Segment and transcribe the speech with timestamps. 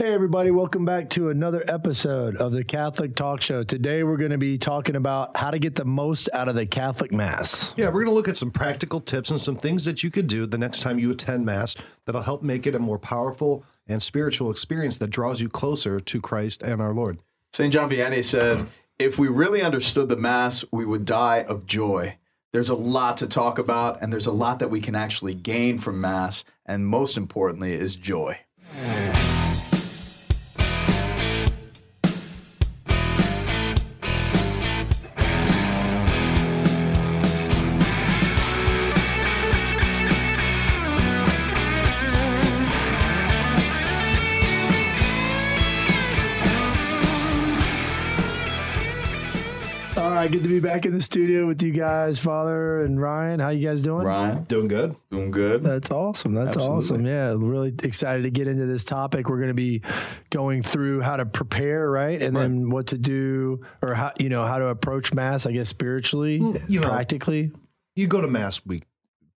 [0.00, 3.64] Hey, everybody, welcome back to another episode of the Catholic Talk Show.
[3.64, 6.66] Today, we're going to be talking about how to get the most out of the
[6.66, 7.74] Catholic Mass.
[7.76, 10.28] Yeah, we're going to look at some practical tips and some things that you could
[10.28, 11.74] do the next time you attend Mass
[12.04, 16.20] that'll help make it a more powerful and spiritual experience that draws you closer to
[16.20, 17.18] Christ and our Lord.
[17.52, 17.72] St.
[17.72, 18.68] John Vianney said,
[19.00, 22.18] if we really understood the Mass, we would die of joy.
[22.52, 25.78] There's a lot to talk about, and there's a lot that we can actually gain
[25.78, 28.38] from Mass, and most importantly, is joy.
[50.60, 53.38] Be back in the studio with you guys, Father and Ryan.
[53.38, 54.04] How you guys doing?
[54.04, 54.96] Ryan, Doing good?
[55.10, 55.62] doing good.
[55.62, 56.34] That's awesome.
[56.34, 56.76] That's Absolutely.
[56.76, 57.06] awesome.
[57.06, 59.28] Yeah, really excited to get into this topic.
[59.28, 59.82] We're going to be
[60.30, 64.44] going through how to prepare, right, and then what to do, or how you know
[64.44, 65.46] how to approach Mass.
[65.46, 67.52] I guess spiritually, mm, you know- practically.
[67.94, 68.84] You go to Mass week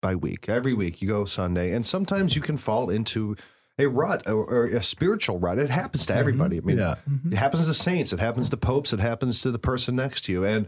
[0.00, 0.48] by week.
[0.48, 3.36] Every week you go Sunday, and sometimes you can fall into
[3.78, 5.58] a rut or, or a spiritual rut.
[5.58, 6.20] It happens to mm-hmm.
[6.20, 6.58] everybody.
[6.58, 6.96] I mean, Yeah.
[7.30, 10.32] it happens to saints, it happens to popes, it happens to the person next to
[10.32, 10.44] you.
[10.44, 10.66] And,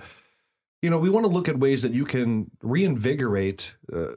[0.82, 4.12] you know, we want to look at ways that you can reinvigorate uh,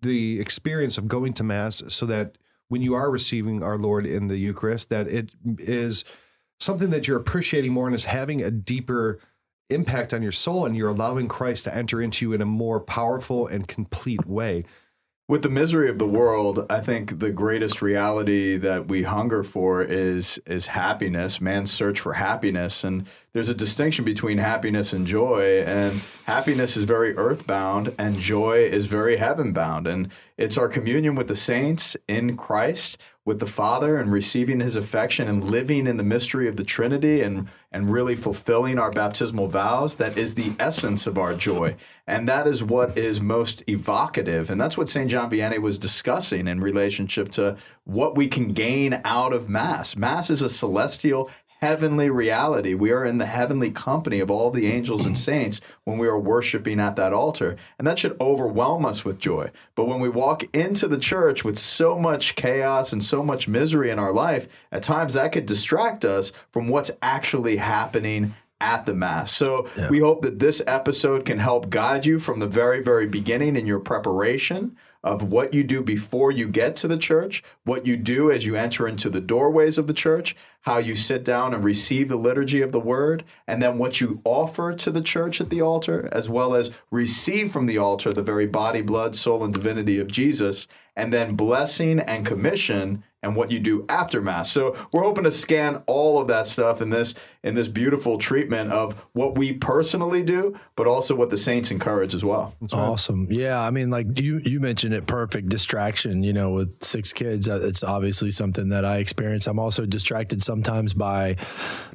[0.00, 2.36] the experience of going to Mass so that
[2.68, 6.04] when you are receiving our Lord in the Eucharist, that it is
[6.60, 9.20] something that you're appreciating more and is having a deeper
[9.70, 12.80] impact on your soul and you're allowing Christ to enter into you in a more
[12.80, 14.64] powerful and complete way.
[15.28, 19.82] With the misery of the world, I think the greatest reality that we hunger for
[19.82, 21.38] is is happiness.
[21.38, 25.62] Man's search for happiness, and there's a distinction between happiness and joy.
[25.66, 29.86] And happiness is very earthbound, and joy is very heavenbound.
[29.86, 34.76] And it's our communion with the saints in Christ, with the Father, and receiving His
[34.76, 39.48] affection, and living in the mystery of the Trinity, and and really fulfilling our baptismal
[39.48, 39.96] vows.
[39.96, 44.50] That is the essence of our joy, and that is what is most evocative.
[44.50, 45.10] And that's what St.
[45.10, 49.96] John Vianney was discussing in relationship to what we can gain out of Mass.
[49.96, 51.30] Mass is a celestial,
[51.60, 52.74] heavenly reality.
[52.74, 56.18] We are in the heavenly company of all the angels and saints when we are
[56.18, 57.56] worshiping at that altar.
[57.78, 59.50] And that should overwhelm us with joy.
[59.74, 63.90] But when we walk into the church with so much chaos and so much misery
[63.90, 68.94] in our life, at times that could distract us from what's actually happening at the
[68.94, 69.32] Mass.
[69.32, 73.54] So we hope that this episode can help guide you from the very, very beginning
[73.54, 77.96] in your preparation of what you do before you get to the church, what you
[77.96, 81.64] do as you enter into the doorways of the church, how you sit down and
[81.64, 85.50] receive the liturgy of the word, and then what you offer to the church at
[85.50, 89.54] the altar, as well as receive from the altar the very body, blood, soul, and
[89.54, 90.66] divinity of Jesus,
[90.96, 94.50] and then blessing and commission and what you do after mass.
[94.50, 97.14] So we're hoping to scan all of that stuff in this
[97.44, 102.12] in this beautiful treatment of what we personally do, but also what the saints encourage
[102.14, 102.54] as well.
[102.72, 103.28] Awesome.
[103.30, 103.60] Yeah.
[103.60, 107.48] I mean, like you, you mentioned it perfect distraction, you know, with six kids.
[107.48, 109.46] uh, It's obviously something that I experience.
[109.46, 111.36] I'm also distracted sometimes by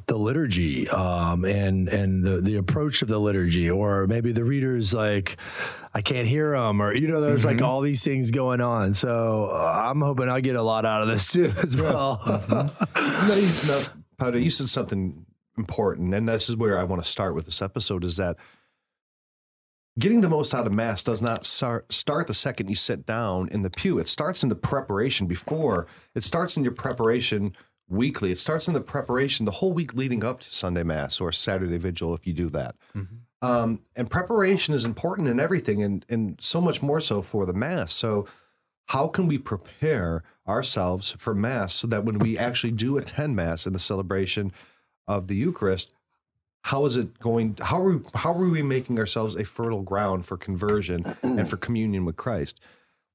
[0.06, 4.94] the liturgy um, and, and the, the approach of the liturgy, or maybe the reader's
[4.94, 5.36] like,
[5.96, 8.94] I can't hear them, or, you know, there's like all these things going on.
[8.94, 12.20] So uh, I'm hoping I get a lot out of this too as well.
[12.96, 13.80] No, you, no,
[14.18, 15.23] Padre, you said something
[15.56, 18.36] important, and this is where I want to start with this episode is that
[19.98, 23.48] getting the most out of Mass does not start, start the second you sit down
[23.50, 23.98] in the pew.
[23.98, 27.54] It starts in the preparation before, it starts in your preparation
[27.88, 28.32] weekly.
[28.32, 31.78] It starts in the preparation the whole week leading up to Sunday Mass or Saturday
[31.78, 32.76] Vigil if you do that.
[33.42, 37.52] Um, and preparation is important in everything, and, and so much more so for the
[37.52, 37.92] Mass.
[37.92, 38.26] So,
[38.88, 43.66] how can we prepare ourselves for Mass so that when we actually do attend Mass
[43.66, 44.52] in the celebration
[45.06, 45.92] of the Eucharist,
[46.62, 47.56] how is it going?
[47.60, 51.56] How are we, how are we making ourselves a fertile ground for conversion and for
[51.56, 52.58] communion with Christ?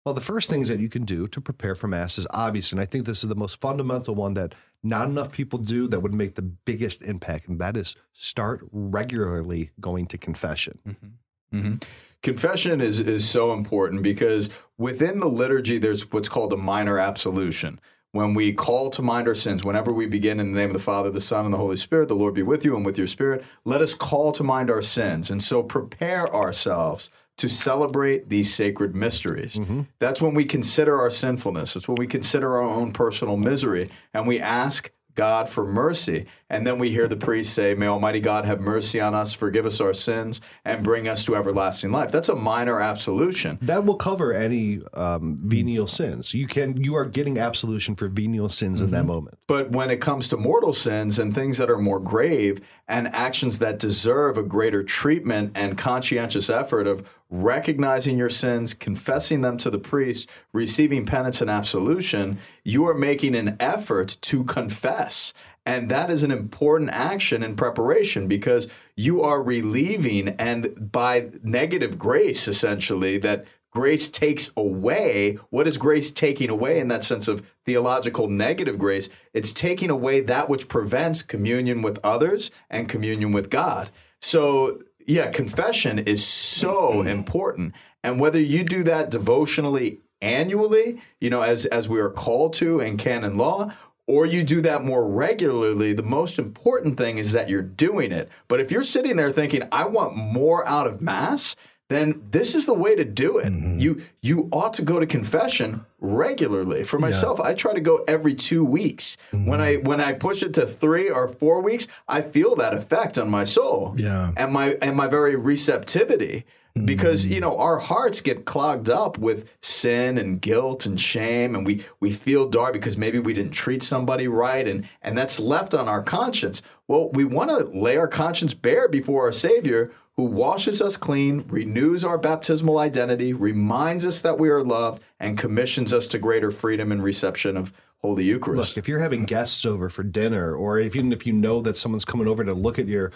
[0.06, 2.80] Well, the first things that you can do to prepare for Mass is obvious, and
[2.80, 6.13] I think this is the most fundamental one that not enough people do that would
[6.13, 10.80] make the biggest impact, and that is start regularly going to confession.
[10.88, 11.58] Mm-hmm.
[11.58, 11.75] Mm-hmm.
[12.22, 17.80] Confession is is so important because within the liturgy there's what's called a minor absolution.
[18.12, 20.80] When we call to mind our sins, whenever we begin in the name of the
[20.80, 23.06] Father, the Son, and the Holy Spirit, the Lord be with you and with your
[23.06, 25.30] spirit, let us call to mind our sins.
[25.30, 29.56] And so prepare ourselves to celebrate these sacred mysteries.
[29.58, 29.82] Mm-hmm.
[30.00, 31.76] That's when we consider our sinfulness.
[31.76, 36.27] It's when we consider our own personal misery and we ask God for mercy.
[36.50, 39.66] And then we hear the priest say, May Almighty God have mercy on us, forgive
[39.66, 42.10] us our sins, and bring us to everlasting life.
[42.10, 43.60] That's a minor absolution.
[43.62, 46.33] That will cover any um, venial sins.
[46.33, 49.38] You can you are getting absolution for venial sins in that moment.
[49.45, 53.60] But when it comes to mortal sins and things that are more grave and actions
[53.60, 59.70] that deserve a greater treatment and conscientious effort of recognizing your sins, confessing them to
[59.70, 65.34] the priest, receiving penance and absolution, you are making an effort to confess.
[65.66, 72.00] And that is an important action in preparation because you are relieving and by negative
[72.00, 75.38] grace, essentially, that grace takes away.
[75.52, 79.10] What is grace taking away in that sense of theological negative grace?
[79.34, 83.92] It's taking away that which prevents communion with others and communion with God.
[84.22, 84.80] So,
[85.10, 87.08] yeah, confession is so mm-hmm.
[87.08, 87.74] important.
[88.04, 92.80] And whether you do that devotionally annually, you know, as as we are called to
[92.80, 93.72] in canon law,
[94.06, 98.30] or you do that more regularly, the most important thing is that you're doing it.
[98.48, 101.56] But if you're sitting there thinking, I want more out of Mass,
[101.89, 103.47] then this is the way to do it.
[103.47, 103.80] Mm-hmm.
[103.80, 106.83] You you ought to go to confession regularly.
[106.83, 107.50] For myself, yeah.
[107.50, 109.18] I try to go every two weeks.
[109.31, 109.45] Mm-hmm.
[109.47, 113.18] When I when I push it to three or four weeks, I feel that effect
[113.18, 113.95] on my soul.
[113.97, 114.31] Yeah.
[114.38, 116.45] And my and my very receptivity
[116.86, 121.65] because you know our hearts get clogged up with sin and guilt and shame and
[121.65, 125.74] we we feel dark because maybe we didn't treat somebody right and and that's left
[125.74, 130.25] on our conscience well we want to lay our conscience bare before our savior who
[130.25, 135.94] washes us clean renews our baptismal identity reminds us that we are loved and commissions
[135.94, 139.89] us to greater freedom and reception of holy eucharist look if you're having guests over
[139.89, 142.88] for dinner or if, even if you know that someone's coming over to look at
[142.88, 143.12] your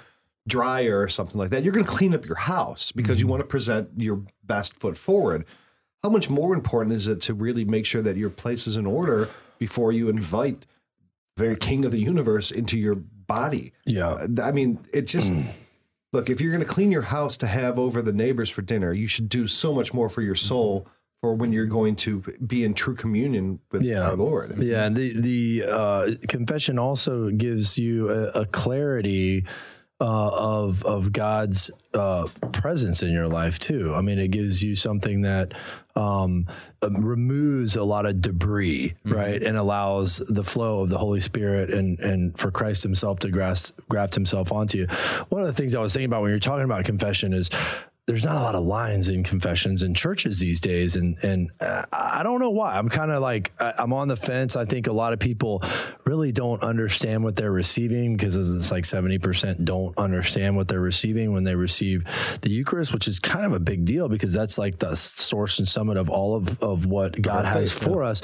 [0.47, 3.25] dryer or something like that, you're going to clean up your house because mm-hmm.
[3.25, 5.45] you want to present your best foot forward.
[6.03, 8.85] How much more important is it to really make sure that your place is in
[8.85, 10.67] order before you invite
[11.38, 13.73] the very king of the universe into your body?
[13.85, 14.27] Yeah.
[14.41, 15.45] I mean, it just mm.
[16.13, 18.94] Look, if you're going to clean your house to have over the neighbors for dinner,
[18.94, 20.88] you should do so much more for your soul
[21.19, 24.07] for when you're going to be in true communion with yeah.
[24.07, 24.60] our Lord.
[24.60, 29.45] Yeah, the the uh, confession also gives you a, a clarity
[30.00, 33.94] uh, of of God's uh, presence in your life too.
[33.95, 35.54] I mean, it gives you something that
[35.95, 36.48] um,
[36.81, 39.13] um, removes a lot of debris, mm-hmm.
[39.13, 43.30] right, and allows the flow of the Holy Spirit and and for Christ Himself to
[43.30, 44.88] grasp graft Himself onto you.
[45.30, 47.50] One of the things I was thinking about when you're talking about confession is
[48.05, 51.83] there's not a lot of lines in confessions in churches these days, and and uh,
[51.94, 52.77] I don't know why.
[52.77, 54.57] I'm kind of like I'm on the fence.
[54.57, 55.63] I think a lot of people
[56.05, 60.81] really don't understand what they're receiving because it's like 70 percent don't understand what they're
[60.81, 62.03] receiving when they receive
[62.41, 65.67] the Eucharist, which is kind of a big deal because that's like the source and
[65.67, 68.21] summit of all of of what God has for us.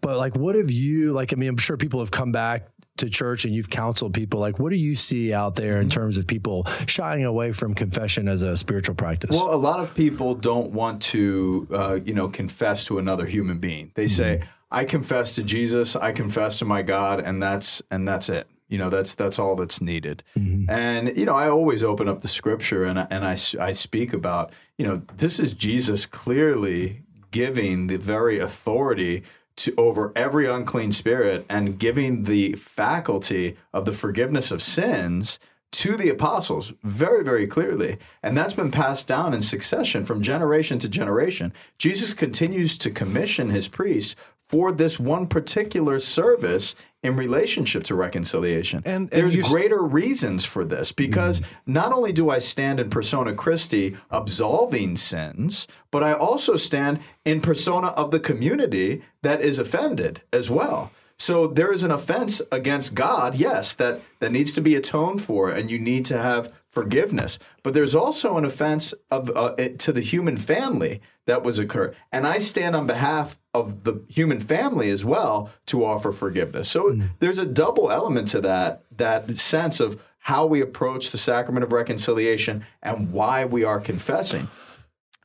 [0.00, 1.34] But like, what have you like?
[1.34, 2.68] I mean, I'm sure people have come back
[3.00, 6.00] to church and you've counseled people, like what do you see out there in mm-hmm.
[6.00, 9.30] terms of people shying away from confession as a spiritual practice?
[9.36, 13.58] Well, a lot of people don't want to, uh, you know, confess to another human
[13.58, 13.92] being.
[13.94, 14.48] They say, mm-hmm.
[14.70, 18.78] "I confess to Jesus, I confess to my God, and that's and that's it." You
[18.78, 20.22] know, that's that's all that's needed.
[20.38, 20.70] Mm-hmm.
[20.70, 24.52] And you know, I always open up the Scripture and and I I speak about,
[24.78, 27.02] you know, this is Jesus clearly
[27.32, 29.22] giving the very authority
[29.60, 35.38] to over every unclean spirit and giving the faculty of the forgiveness of sins
[35.72, 37.98] to the apostles very, very clearly.
[38.22, 41.52] And that's been passed down in succession from generation to generation.
[41.78, 44.16] Jesus continues to commission his priests
[44.50, 46.74] for this one particular service
[47.04, 48.82] in relationship to reconciliation.
[48.84, 51.72] And, and there's greater reasons for this because mm-hmm.
[51.72, 57.40] not only do I stand in persona Christi absolving sins, but I also stand in
[57.40, 60.90] persona of the community that is offended as well.
[61.16, 65.48] So there is an offense against God, yes, that, that needs to be atoned for,
[65.48, 67.38] and you need to have forgiveness.
[67.62, 72.26] But there's also an offense of uh, to the human family that was occurred, and
[72.26, 76.70] I stand on behalf of the human family as well to offer forgiveness.
[76.70, 77.08] So mm.
[77.18, 81.72] there's a double element to that that sense of how we approach the sacrament of
[81.72, 84.48] reconciliation and why we are confessing.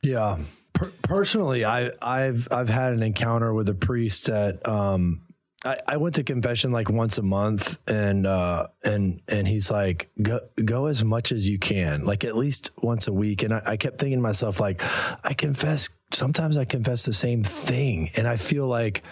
[0.02, 0.38] Yeah.
[0.72, 5.26] Per- personally, I, I've I've had an encounter with a priest that um,
[5.66, 10.10] I, I went to confession like once a month and uh and and he's like
[10.20, 13.62] go go as much as you can like at least once a week and I,
[13.66, 14.82] I kept thinking to myself like
[15.24, 19.02] I confess sometimes I confess the same thing and I feel like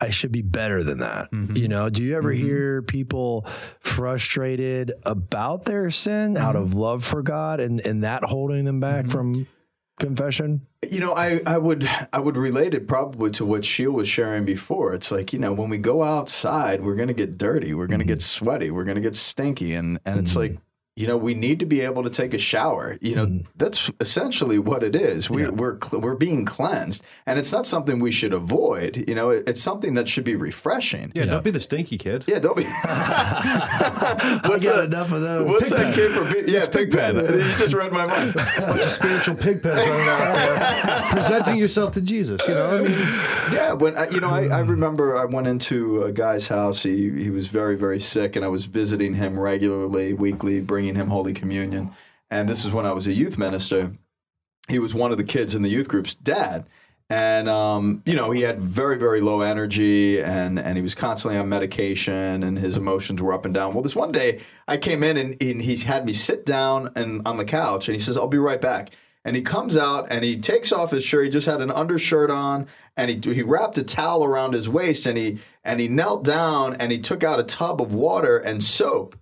[0.00, 1.30] I should be better than that.
[1.30, 1.56] Mm-hmm.
[1.56, 2.46] You know, do you ever mm-hmm.
[2.46, 3.46] hear people
[3.80, 6.44] frustrated about their sin mm-hmm.
[6.44, 9.12] out of love for God and, and that holding them back mm-hmm.
[9.12, 9.46] from
[9.98, 10.66] confession?
[10.82, 14.44] You know, I, I would I would relate it probably to what Scheel was sharing
[14.44, 14.92] before.
[14.92, 18.20] It's like you know when we go outside, we're gonna get dirty, we're gonna get
[18.20, 20.58] sweaty, we're gonna get stinky, and and it's like
[20.96, 22.96] you know we need to be able to take a shower.
[23.00, 23.46] You know mm.
[23.56, 25.28] that's essentially what it is.
[25.28, 29.04] We we're we're being cleansed, and it's not something we should avoid.
[29.08, 31.10] You know, it, it's something that should be refreshing.
[31.14, 32.24] Yeah, don't be the stinky kid.
[32.28, 32.64] Yeah, don't be.
[32.68, 34.84] I what's got that?
[34.84, 35.48] enough of those.
[35.48, 36.32] What's that kid for?
[36.32, 37.16] Pig, yeah, Pigpen.
[37.16, 38.34] You just read my mind.
[38.58, 42.46] bunch of spiritual pig pens running out there, presenting yourself to Jesus.
[42.46, 42.98] You know, I mean,
[43.52, 46.84] Yeah, when I, you know, I, I remember I went into a guy's house.
[46.84, 51.08] He he was very very sick, and I was visiting him regularly, weekly, bringing him
[51.08, 51.92] Holy Communion.
[52.30, 53.92] And this is when I was a youth minister.
[54.68, 56.66] He was one of the kids in the youth group's dad,
[57.10, 61.38] and um, you know he had very very low energy, and and he was constantly
[61.38, 63.74] on medication, and his emotions were up and down.
[63.74, 67.20] Well, this one day I came in, and, and he's had me sit down and
[67.26, 68.90] on the couch, and he says, "I'll be right back."
[69.26, 71.24] And he comes out and he takes off his shirt.
[71.24, 75.06] He just had an undershirt on, and he he wrapped a towel around his waist,
[75.06, 78.62] and he and he knelt down and he took out a tub of water and
[78.62, 79.16] soap,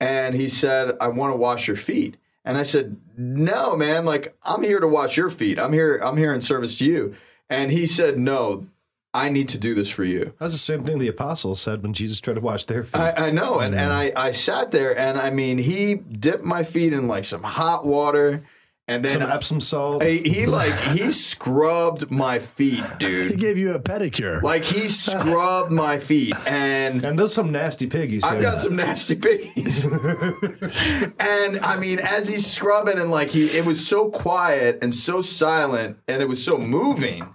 [0.00, 4.04] and he said, "I want to wash your feet." And I said, "No, man.
[4.04, 5.58] Like I'm here to wash your feet.
[5.58, 5.98] I'm here.
[6.02, 7.14] I'm here in service to you."
[7.48, 8.66] And he said, "No,
[9.14, 11.92] I need to do this for you." that's the same thing the apostles said when
[11.92, 12.98] Jesus tried to wash their feet.
[13.00, 16.62] I, I know, and, and I, I sat there, and I mean, he dipped my
[16.62, 18.44] feet in like some hot water,
[18.88, 20.02] and then Some Epsom salt.
[20.04, 23.30] he, he like he scrubbed my feet, dude.
[23.32, 24.40] He gave you a pedicure.
[24.42, 28.22] Like he scrubbed my feet, and and those some nasty piggies.
[28.22, 28.28] Too.
[28.28, 29.84] I've got some nasty piggies.
[31.20, 35.20] and I mean, as he's scrubbing and like he, it was so quiet and so
[35.22, 37.34] silent and it was so moving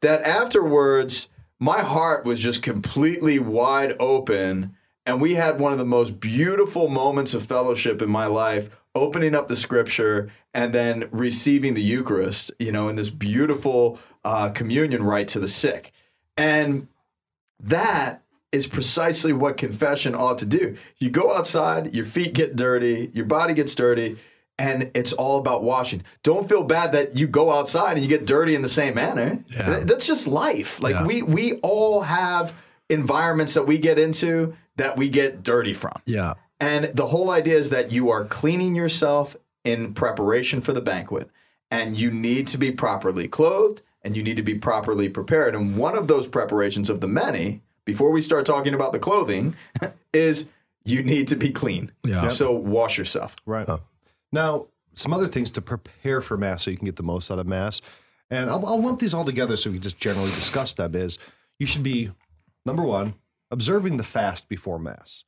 [0.00, 4.74] that afterwards, my heart was just completely wide open.
[5.04, 9.34] And we had one of the most beautiful moments of fellowship in my life, opening
[9.34, 15.02] up the scripture and then receiving the Eucharist, you know, in this beautiful uh, communion
[15.04, 15.92] rite to the sick.
[16.36, 16.88] And
[17.60, 18.22] that
[18.52, 20.76] is precisely what confession ought to do.
[20.98, 24.16] You go outside, your feet get dirty, your body gets dirty,
[24.58, 26.02] and it's all about washing.
[26.22, 29.44] Don't feel bad that you go outside and you get dirty in the same manner.
[29.50, 29.80] Yeah.
[29.80, 30.80] That's just life.
[30.80, 31.04] Like Yeah.
[31.06, 32.54] we we all have
[32.88, 35.92] environments that we get into that we get dirty from.
[36.06, 36.34] yeah.
[36.58, 41.30] And the whole idea is that you are cleaning yourself in preparation for the banquet.
[41.70, 45.54] And you need to be properly clothed and you need to be properly prepared.
[45.54, 49.56] And one of those preparations of the many, before we start talking about the clothing,
[50.12, 50.48] is
[50.84, 51.90] you need to be clean.
[52.04, 52.28] Yeah.
[52.28, 53.34] So wash yourself.
[53.44, 53.68] Right.
[54.30, 57.40] Now, some other things to prepare for Mass so you can get the most out
[57.40, 57.80] of Mass.
[58.30, 61.18] And I'll, I'll lump these all together so we can just generally discuss them is
[61.58, 62.12] you should be,
[62.64, 63.14] number one,
[63.50, 65.24] observing the fast before Mass.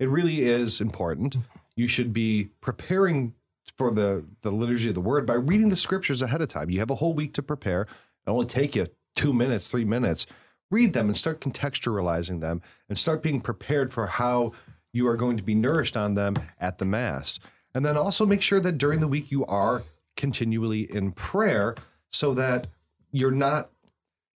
[0.00, 1.36] It really is important.
[1.76, 3.34] You should be preparing
[3.76, 6.70] for the, the liturgy of the word by reading the scriptures ahead of time.
[6.70, 7.82] You have a whole week to prepare.
[7.82, 10.26] It only take you two minutes, three minutes.
[10.70, 14.52] Read them and start contextualizing them and start being prepared for how
[14.92, 17.38] you are going to be nourished on them at the Mass.
[17.74, 19.82] And then also make sure that during the week you are
[20.16, 21.76] continually in prayer
[22.10, 22.68] so that
[23.12, 23.70] you're not,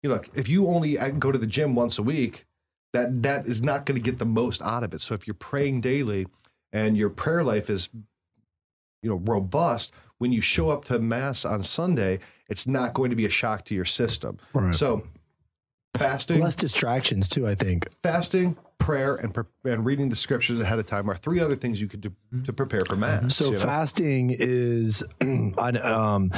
[0.02, 2.44] you know, if you only go to the gym once a week,
[2.94, 5.02] that that is not going to get the most out of it.
[5.02, 6.26] So if you're praying daily
[6.72, 7.88] and your prayer life is,
[9.02, 13.16] you know, robust, when you show up to Mass on Sunday, it's not going to
[13.16, 14.38] be a shock to your system.
[14.54, 14.74] Right.
[14.74, 15.02] So
[15.96, 17.88] fasting, Less distractions too, I think.
[18.02, 21.88] fasting, prayer, and and reading the scriptures ahead of time are three other things you
[21.88, 22.12] could do
[22.44, 23.34] to prepare for Mass.
[23.36, 23.58] So you know?
[23.58, 26.30] fasting is, I- um,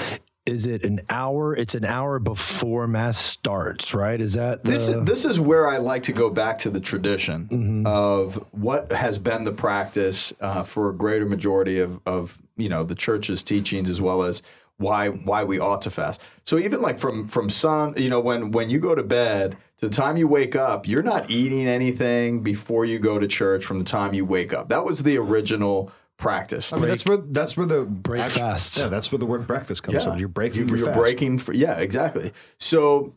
[0.47, 1.55] is it an hour?
[1.55, 4.21] It's an hour before mass starts, right?
[4.21, 6.81] Is that the, This is, this is where I like to go back to the
[6.81, 7.87] tradition Mm-hmm.
[7.87, 12.85] of what has been the practice uh, for a greater majority of, of you know
[12.85, 14.43] the church's teachings as well as
[14.79, 16.21] why why we ought to fast.
[16.45, 19.89] So even like from from sun, you know, when when you go to bed to
[19.89, 23.65] the time you wake up, you're not eating anything before you go to church.
[23.65, 26.73] From the time you wake up, that was the original practice.
[26.73, 28.79] I mean, that's where that's where the break fast.
[28.79, 30.19] Yeah, that's where the word breakfast comes from.
[30.19, 30.99] You're breaking your you're fast.
[30.99, 33.13] breaking for yeah exactly so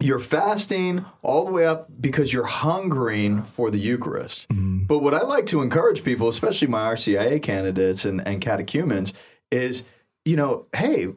[0.00, 4.84] you're fasting all the way up because you're hungering for the eucharist Mm-hmm.
[4.86, 9.12] but what i like to encourage people especially my rcia candidates and, and catechumens
[9.52, 9.84] is
[10.24, 11.08] you know hey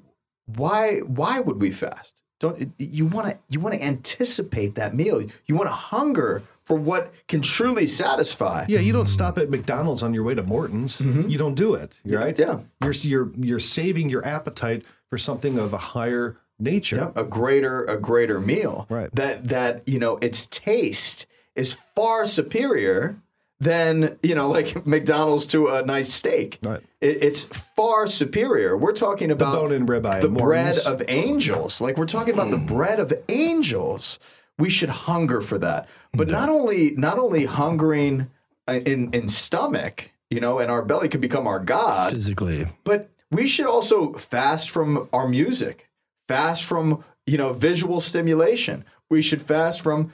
[0.46, 5.20] why why would we fast don't you want to you want to anticipate that meal
[5.48, 10.04] you want to hunger for what can truly satisfy Yeah, you don't stop at McDonald's
[10.04, 11.00] on your way to Morton's.
[11.00, 11.30] Mm-hmm.
[11.30, 12.38] You don't do it, right?
[12.38, 12.60] Yeah.
[12.82, 17.12] You're you're you're saving your appetite for something of a higher nature.
[17.16, 19.14] a greater a greater meal Right.
[19.14, 23.18] that that you know its taste is far superior
[23.60, 26.60] than you know like McDonald's to a nice steak.
[26.64, 26.82] Right.
[27.02, 28.76] It, it's far superior.
[28.76, 31.80] We're talking about bone-in ribeye the bread of angels.
[31.82, 32.68] Like we're talking about the mm.
[32.68, 34.20] bread of angels.
[34.58, 35.88] We should hunger for that.
[36.14, 38.30] But not only not only hungering
[38.68, 42.12] uh, in in stomach, you know, and our belly could become our god.
[42.12, 42.66] physically.
[42.84, 45.90] But we should also fast from our music,
[46.28, 48.86] fast from, you know, visual stimulation.
[49.10, 50.14] We should fast from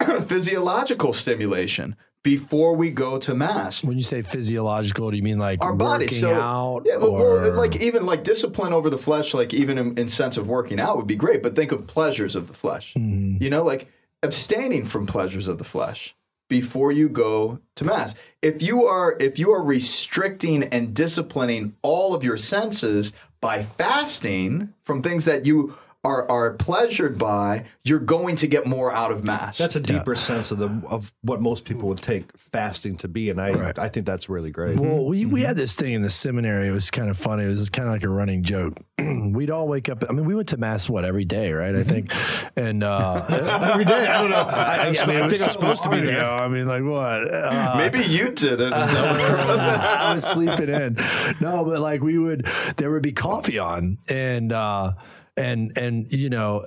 [0.26, 3.82] physiological stimulation before we go to mass.
[3.82, 6.82] When you say physiological, do you mean like Our body, working so out?
[6.84, 10.48] yeah, well, like even like discipline over the flesh, like even in, in sense of
[10.48, 11.42] working out would be great.
[11.42, 12.94] But think of pleasures of the flesh.
[12.94, 13.42] Mm-hmm.
[13.42, 13.88] You know, like
[14.22, 16.14] abstaining from pleasures of the flesh
[16.48, 18.14] before you go to mass.
[18.42, 24.74] If you are if you are restricting and disciplining all of your senses by fasting
[24.82, 29.22] from things that you are are pleasured by, you're going to get more out of
[29.22, 29.58] mass.
[29.58, 33.28] That's a deeper sense of the of what most people would take fasting to be,
[33.30, 34.78] and I I think that's really great.
[34.78, 35.30] Well, we, Mm-hmm.
[35.32, 36.68] we had this thing in the seminary.
[36.68, 37.44] It was kind of funny.
[37.44, 38.78] It was kind of like a running joke.
[38.98, 40.04] We'd all wake up.
[40.08, 41.74] I mean, we went to mass what every day, right?
[41.76, 42.12] I think,
[42.56, 43.24] and uh,
[43.72, 44.36] Every day, I don't know.
[44.48, 46.16] I, I, mean, it I was think I'm so supposed to be long there.
[46.16, 46.30] ago.
[46.30, 47.20] I mean, like what?
[47.50, 48.72] Uh, Maybe you did it.
[48.72, 50.96] I was sleeping in.
[51.40, 54.92] No, but like we would, there would be coffee on, and uh,
[55.40, 56.64] and and you know,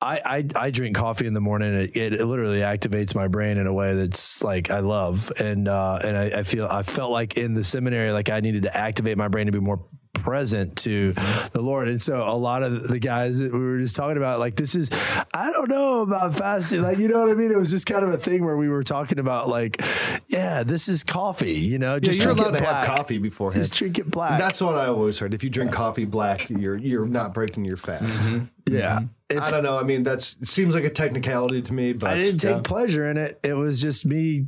[0.00, 1.74] I I, I drink coffee in the morning.
[1.74, 6.00] It, it literally activates my brain in a way that's like I love, and uh,
[6.02, 9.16] and I, I feel I felt like in the seminary, like I needed to activate
[9.16, 9.84] my brain to be more
[10.22, 11.12] present to
[11.52, 11.88] the Lord.
[11.88, 14.74] And so a lot of the guys that we were just talking about, like this
[14.74, 14.90] is,
[15.34, 16.82] I don't know about fasting.
[16.82, 17.50] Like, you know what I mean?
[17.50, 19.82] It was just kind of a thing where we were talking about like,
[20.28, 22.96] yeah, this is coffee, you know, Yeah, just you're drink allowed it to have black.
[22.98, 23.62] coffee beforehand.
[23.62, 24.38] Just drink it black.
[24.38, 25.34] That's what I always heard.
[25.34, 28.04] If you drink coffee black, you're you're not breaking your fast.
[28.04, 28.44] Mm-hmm.
[28.74, 28.96] yeah.
[28.96, 29.06] Mm-hmm.
[29.30, 29.78] If I don't know.
[29.78, 33.10] I mean, that's it seems like a technicality to me, but I didn't take pleasure
[33.10, 33.38] in it.
[33.42, 34.46] It was just me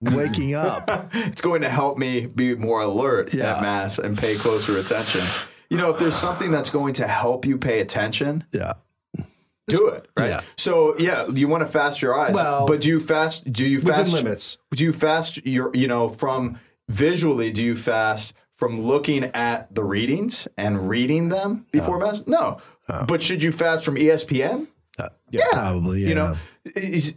[0.00, 1.10] waking up.
[1.14, 3.56] it's going to help me be more alert Yeah.
[3.56, 5.22] at mass and pay closer attention.
[5.68, 8.72] You know, if there's something that's going to help you pay attention, Yeah.
[9.68, 10.08] do it.
[10.16, 10.30] Right.
[10.30, 10.40] Yeah.
[10.56, 13.50] So yeah, you want to fast your eyes, Well, but do you fast?
[13.52, 14.12] Do you fast?
[14.12, 14.58] limits.
[14.72, 15.70] Do you fast your?
[15.74, 21.66] You know, from visually, do you fast from looking at the readings and reading them
[21.72, 22.26] before mass?
[22.26, 22.58] No.
[23.06, 24.10] But should you fast from E
[24.98, 25.08] ESPN?
[25.30, 25.44] Yeah.
[25.52, 26.02] Probably.
[26.02, 26.08] Yeah.
[26.08, 26.34] You know,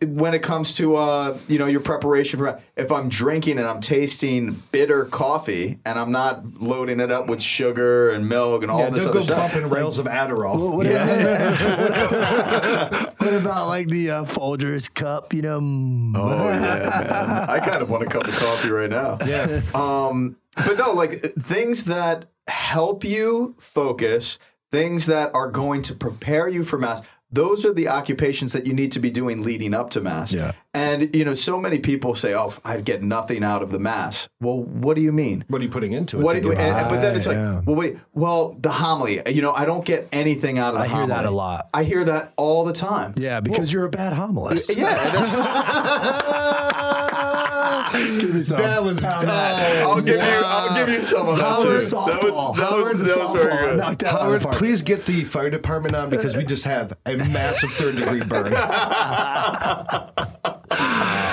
[0.07, 3.81] when it comes to uh, you know your preparation for if I'm drinking and I'm
[3.81, 8.79] tasting bitter coffee and I'm not loading it up with sugar and milk and all
[8.79, 9.51] yeah, this don't other go stuff.
[9.51, 10.73] pumping rails of Adderall.
[10.75, 13.13] what is it?
[13.17, 15.33] what about like the uh, Folgers cup?
[15.33, 15.57] You know.
[15.57, 17.49] Oh yeah, man.
[17.49, 19.17] I kind of want a cup of coffee right now.
[19.25, 19.61] Yeah.
[19.73, 24.37] Um, but no, like things that help you focus,
[24.71, 27.01] things that are going to prepare you for mass.
[27.33, 30.33] Those are the occupations that you need to be doing leading up to mass.
[30.33, 30.51] Yeah.
[30.75, 34.27] And you know, so many people say, "Oh, I'd get nothing out of the mass."
[34.39, 35.43] Well, what do you mean?
[35.47, 36.23] What are you putting into it?
[36.23, 36.41] What?
[36.41, 37.61] do you- and- but then it's ah, like, Yeah.
[37.65, 39.21] well, what do you- well, the homily.
[39.27, 41.11] You know, I don't get anything out of the homily.
[41.11, 41.69] I hear that a lot.
[41.73, 43.13] I hear that all the time.
[43.17, 44.75] yeah, because you're a bad homilist.
[44.77, 44.93] Yeah,
[47.93, 48.57] Give me some.
[48.57, 49.83] that was bad.
[49.83, 50.21] I'll give you.
[50.21, 51.97] I'll give you some of that Howard's too.
[51.97, 52.55] a That was softball.
[52.57, 53.59] that Howard's was, a that was very softball.
[53.69, 53.77] good.
[53.77, 57.69] Knocked that Howard, please get the fire department on because we just have a massive
[57.71, 58.53] third degree burn.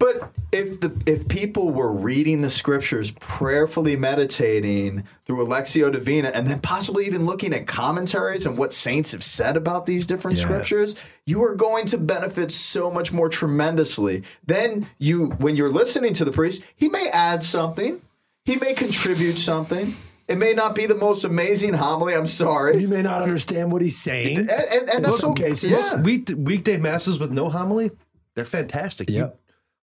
[0.00, 6.28] But if the if people were reading the scriptures, prayerfully meditating through a Lectio Divina,
[6.34, 10.38] and then possibly even looking at commentaries and what saints have said about these different
[10.38, 10.44] Yeah.
[10.44, 14.22] scriptures, you are going to benefit so much more tremendously.
[14.46, 18.00] Then you, when you're listening to the priest, he may add something,
[18.46, 19.86] he may contribute something.
[20.28, 22.14] It may not be the most amazing homily.
[22.14, 22.80] I'm sorry.
[22.80, 24.38] You may not understand what he's saying.
[24.38, 25.48] And, and, and that's some okay.
[25.48, 25.72] cases.
[25.72, 26.00] Yeah.
[26.00, 27.90] Week, weekday masses with no homily,
[28.34, 29.10] they're fantastic.
[29.10, 29.39] You- Yep.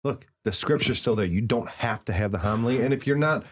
[0.05, 1.25] Look, the scripture's still there.
[1.25, 2.81] You don't have to have the homily.
[2.81, 3.43] And if you're not,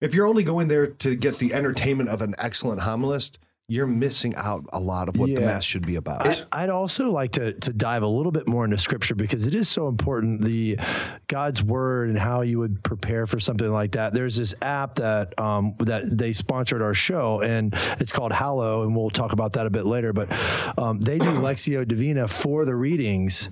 [0.00, 4.34] if you're only going there to get the entertainment of an excellent homilist, you're missing
[4.36, 6.44] out a lot of what the mass should be about.
[6.52, 9.54] I, I'd also like to to dive a little bit more into scripture because it
[9.54, 10.78] is so important the
[11.26, 14.12] God's word and how you would prepare for something like that.
[14.12, 18.94] There's this app that um, that they sponsored our show and it's called Hallow and
[18.94, 20.12] we'll talk about that a bit later.
[20.12, 20.30] But
[20.78, 23.48] um, they do Lectio Divina for the readings.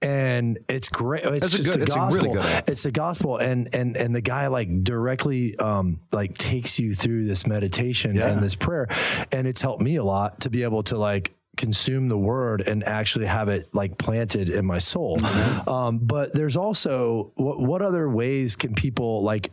[0.00, 1.24] And it's great.
[1.24, 2.22] It's That's a just good- the it's a gospel.
[2.22, 2.64] really good.
[2.68, 7.24] It's the gospel, and and and the guy like directly um, like takes you through
[7.24, 8.86] this meditation and this prayer,
[9.32, 12.84] and it's helped me a lot to be able to like consume the word and
[12.84, 15.18] actually have it like planted in my soul.
[15.66, 19.50] Um, but there's also what what other ways can people like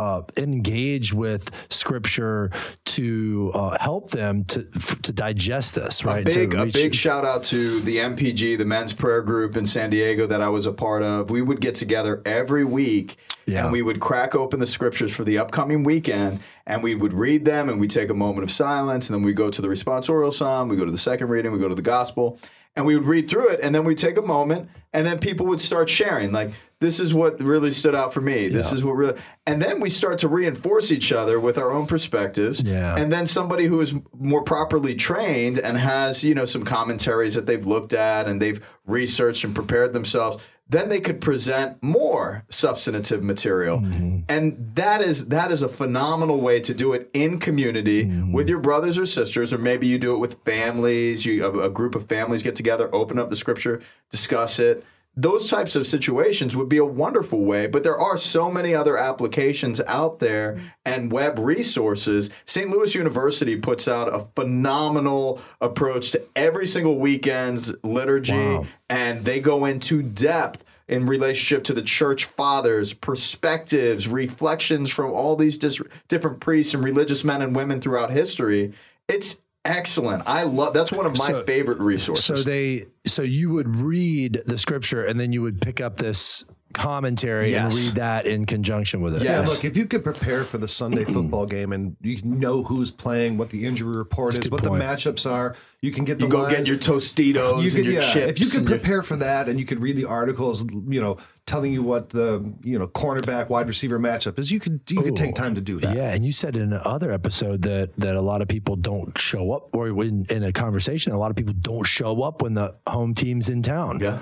[0.00, 2.50] uh, engage with Scripture
[2.86, 6.04] to uh, help them to f- to digest this.
[6.04, 9.66] Right, A big, a big shout out to the MPG, the men's prayer group in
[9.66, 11.30] San Diego that I was a part of.
[11.30, 13.64] We would get together every week Yeah.
[13.64, 17.44] and we would crack open the scriptures for the upcoming weekend and we would read
[17.44, 20.32] them and we take a moment of silence and then we go to the responsorial
[20.32, 22.38] psalm, we go to the second reading, we go to the gospel
[22.76, 25.44] and we would read through it and then we'd take a moment and then people
[25.46, 28.48] would start sharing like this is what really stood out for me.
[28.48, 31.86] This is what really and then we start to reinforce each other with our own
[31.86, 32.62] perspectives.
[32.62, 32.96] Yeah.
[32.96, 37.46] And then somebody who is more properly trained and has, you know, some commentaries that
[37.46, 40.38] they've looked at and they've researched and prepared themselves,
[40.70, 43.80] then they could present more substantive material.
[43.80, 44.20] Mm-hmm.
[44.30, 48.32] And that is that is a phenomenal way to do it in community mm-hmm.
[48.32, 51.26] with your brothers or sisters, or maybe you do it with families.
[51.26, 54.82] You a, a group of families get together, open up the scripture, discuss it
[55.22, 58.96] those types of situations would be a wonderful way, but there are so many other
[58.96, 62.30] applications out there and web resources.
[62.46, 62.70] St.
[62.70, 68.66] Louis University puts out a phenomenal approach to every single weekend's liturgy, Wow.
[68.88, 75.36] and they go into depth in relationship to the church fathers, perspectives, reflections from all
[75.36, 78.72] these dis- different priests and religious men and women throughout history.
[79.08, 80.22] It's excellent.
[80.26, 82.24] I love that's one of my So- favorite resources.
[82.24, 86.44] So they, so you would read the scripture and then you would pick up this
[86.72, 89.22] commentary and read that in conjunction with it.
[89.22, 89.30] Yeah.
[89.32, 89.48] Yeah, Yes.
[89.54, 93.38] look, if you could prepare for the Sunday football game and you know who's playing,
[93.38, 94.80] what the injury report is, what point.
[94.80, 96.56] the matchups are, you can get the you go lines.
[96.56, 98.30] get your Tostitos you could, and your yeah, chips.
[98.32, 101.00] if you could and your- prepare for that and you could read the articles, you
[101.00, 105.00] know, telling you what the you know cornerback wide receiver matchup is, you could you
[105.02, 105.96] could take time to do that.
[105.96, 109.52] Yeah, and you said in another episode that that a lot of people don't show
[109.52, 112.76] up, or when in a conversation, a lot of people don't show up when the
[112.86, 114.00] home team's in town.
[114.00, 114.20] Yeah.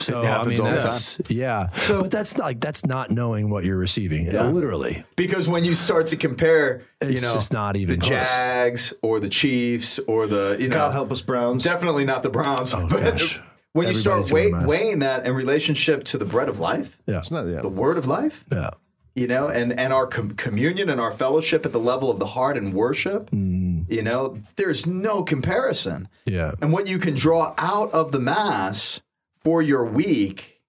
[0.00, 1.70] So It I happens mean, all the that's yeah.
[1.72, 4.30] So- but that's not like that's not knowing what you're receiving.
[4.32, 8.10] Literally, Because when you start to compare, you It's know, just not even the close.
[8.20, 11.64] Jags or the Chiefs or the you know, God help us, Browns.
[11.64, 12.74] definitely not the Browns.
[12.74, 13.40] but Oh, gosh.
[13.72, 17.30] when you start weigh, weighing that in relationship to the bread of life, yeah, It's
[17.32, 17.60] not yeah.
[17.60, 18.70] the word of life, yeah.
[19.16, 22.26] you know, and and our com- communion and our fellowship at the level of the
[22.26, 23.90] heart and worship, Mm.
[23.90, 26.06] you know, there's no comparison.
[26.24, 26.52] Yeah.
[26.62, 29.00] And what you can draw out of the mass
[29.40, 30.60] for your week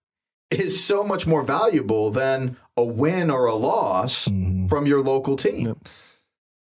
[0.50, 4.68] is so much more valuable than a win or a loss Mm-hmm.
[4.68, 5.76] from your local team.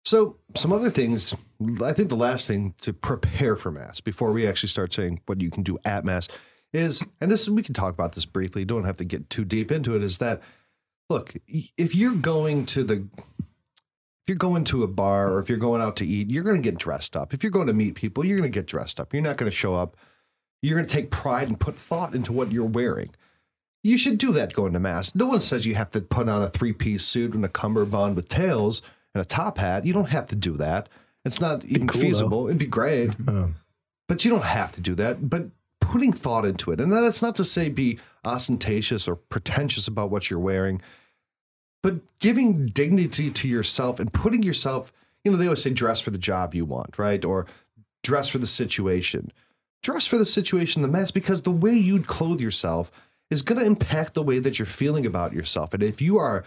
[0.05, 1.33] So, some other things.
[1.81, 5.39] I think the last thing to prepare for Mass before we actually start saying what
[5.41, 6.27] you can do at Mass
[6.73, 8.65] is, and this we can talk about this briefly.
[8.65, 10.03] Don't have to get too deep into it.
[10.03, 10.41] Is that
[11.09, 13.07] look if you're going to the
[13.39, 16.61] if you're going to a bar or if you're going out to eat, you're going
[16.61, 17.33] to get dressed up.
[17.33, 19.13] If you're going to meet people, you're going to get dressed up.
[19.13, 19.95] You're not going to show up.
[20.63, 23.09] You're going to take pride and put thought into what you're wearing.
[23.83, 25.13] You should do that going to mass.
[25.13, 28.29] No one says you have to put on a three-piece suit and a cummerbund with
[28.29, 28.81] tails
[29.13, 29.85] and a top hat.
[29.85, 30.87] You don't have to do that.
[31.25, 32.47] It's not even cool, feasible.
[32.47, 33.11] It'd be great,
[34.07, 35.29] but you don't have to do that.
[35.29, 35.47] But
[35.81, 40.29] putting thought into it, and that's not to say be ostentatious or pretentious about what
[40.29, 40.81] you're wearing,
[41.81, 44.93] but giving dignity to yourself and putting yourself.
[45.25, 47.23] You know, they always say dress for the job you want, right?
[47.23, 47.47] Or
[48.01, 49.31] dress for the situation.
[49.83, 52.91] Dress for the situation, the mess, because the way you'd clothe yourself
[53.29, 55.73] is going to impact the way that you're feeling about yourself.
[55.73, 56.43] And if you are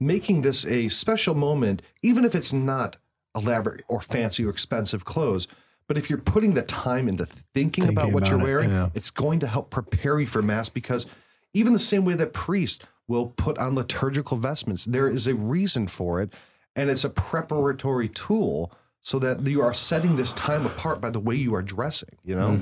[0.00, 2.96] making this a special moment, even if it's not
[3.36, 5.46] elaborate or fancy or expensive clothes,
[5.86, 8.90] but if you're putting the time into thinking, about Thinking what you're it, wearing, yeah.
[8.94, 11.06] it's going to help prepare you for mass because
[11.54, 15.88] even the same way that priests will put on liturgical vestments, there is a reason
[15.88, 16.32] for it.
[16.76, 18.70] And it's a preparatory tool
[19.02, 22.34] so that you are setting this time apart by the way you are dressing, you
[22.34, 22.52] know?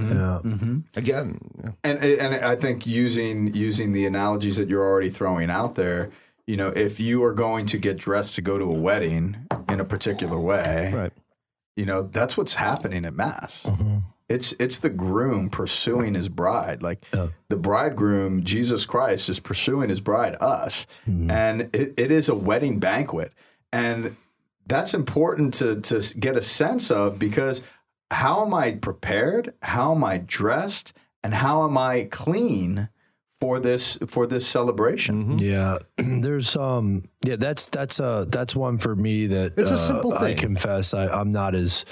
[0.44, 0.77] Yeah.
[0.94, 1.70] Again, yeah.
[1.83, 6.11] And and I think using using the analogies that you're already throwing out there,
[6.46, 9.81] you know, if you are going to get dressed to go to a wedding in
[9.81, 11.12] a particular way, right.
[11.75, 13.62] you know, that's what's happening at mass.
[13.64, 13.99] Mm-hmm.
[14.29, 16.83] It's it's the groom pursuing his bride.
[16.83, 21.31] Like the bridegroom, Jesus Christ, is pursuing his bride, us, Mm-hmm.
[21.31, 23.33] and it, it is a wedding banquet,
[23.72, 24.16] and
[24.67, 27.63] that's important to to get a sense of because
[28.11, 29.55] how am I prepared?
[29.63, 30.93] How am I dressed?
[31.23, 32.89] And how am I clean
[33.41, 35.39] for this for this celebration?
[35.39, 40.19] Yeah, there's um yeah that's that's uh that's one for me that It's a uh,
[40.21, 40.39] thing.
[40.39, 41.85] I confess I I'm not as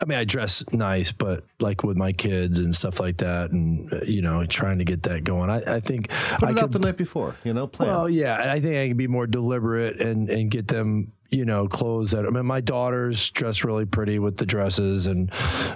[0.00, 3.92] I mean I dress nice but like with my kids and stuff like that and
[3.92, 6.62] uh, you know trying to get that going I I think Put I it out
[6.62, 7.88] could the night before, you know, plan.
[7.90, 11.44] well yeah and I think I can be more deliberate and and get them you
[11.44, 15.30] know clothes that I mean my daughters dress really pretty with the dresses and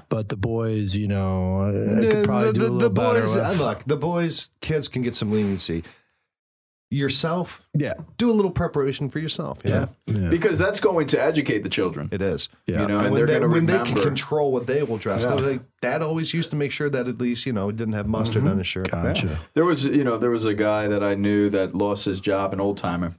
[0.08, 3.44] but the boys you know I, I could probably do a little better boys, with-
[3.44, 5.84] uh, look, the boys, kids can get some leniency.
[6.90, 7.66] yourself.
[7.74, 7.94] Yeah.
[8.18, 9.60] Do a little preparation for yourself.
[9.64, 9.88] you know?
[10.30, 12.08] Because that's going to educate the children.
[12.12, 12.50] It is.
[12.66, 12.82] Yeah.
[12.82, 14.82] You know, and, And they're when, they, going to when they can control what they
[14.82, 15.34] will dress, Yeah.
[15.34, 18.06] like, Dad always used to make sure that at least you know it didn't have
[18.06, 18.90] mustard on his shirt.
[18.90, 19.38] Gotcha.
[19.54, 22.52] There was, you know, there was a guy that I knew that lost his job,
[22.52, 23.14] an old timer,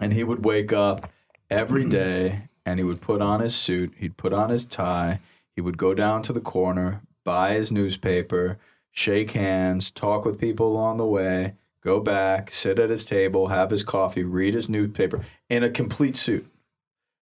[0.00, 1.10] and he would wake up
[1.50, 5.20] every day and he would put on his suit, he'd put on his tie,
[5.54, 8.58] he would go down to the corner, buy his newspaper,
[8.90, 13.70] shake hands, talk with people along the way, go back, sit at his table, have
[13.70, 16.46] his coffee, read his newspaper in a complete suit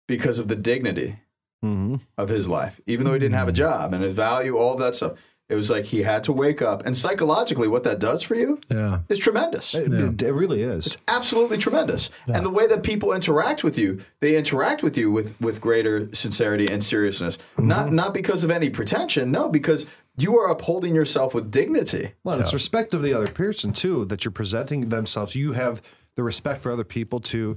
[0.07, 1.17] because of the dignity
[1.65, 1.97] Mm-hmm.
[2.19, 4.95] of his life, even though he didn't have a job and his value, all that
[4.95, 5.13] stuff.
[5.51, 6.87] It was like he had to wake up.
[6.87, 9.01] And psychologically, what that does for you Yeah.
[9.11, 9.75] is tremendous.
[9.75, 10.87] It, it- it really is.
[10.87, 12.09] It's absolutely tremendous.
[12.27, 16.09] And the way that people interact with you, they interact with you with, with greater
[16.15, 17.37] sincerity and seriousness.
[17.57, 17.69] Mm-hmm.
[17.69, 19.85] Not not because of any pretension, no, because
[20.17, 22.13] you are upholding yourself with dignity.
[22.25, 25.35] Well, it's respect of the other person too that you're presenting themselves.
[25.35, 25.83] You have
[26.17, 27.57] the respect for other people to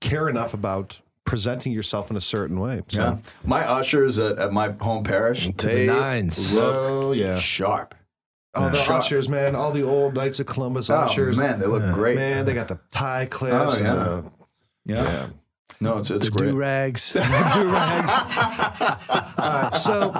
[0.00, 2.82] care enough about presenting yourself in a certain way.
[2.88, 3.16] So, Yeah.
[3.44, 6.52] My ushers at, at my home parish, the they nines.
[6.54, 7.38] look oh yeah.
[7.38, 7.94] sharp.
[8.54, 9.00] Oh, the Sharp.
[9.00, 9.54] ushers, man.
[9.56, 11.38] All the old Knights of Columbus Oh, ushers.
[11.38, 12.16] man, they look great.
[12.16, 13.90] Man, they got the tie clips Oh, yeah.
[13.90, 14.30] and the
[14.84, 15.02] Yeah.
[15.04, 15.26] yeah.
[15.80, 16.48] No, it's, it's The great.
[16.50, 17.12] do rags.
[17.14, 18.12] do rags.
[19.38, 20.10] All right, so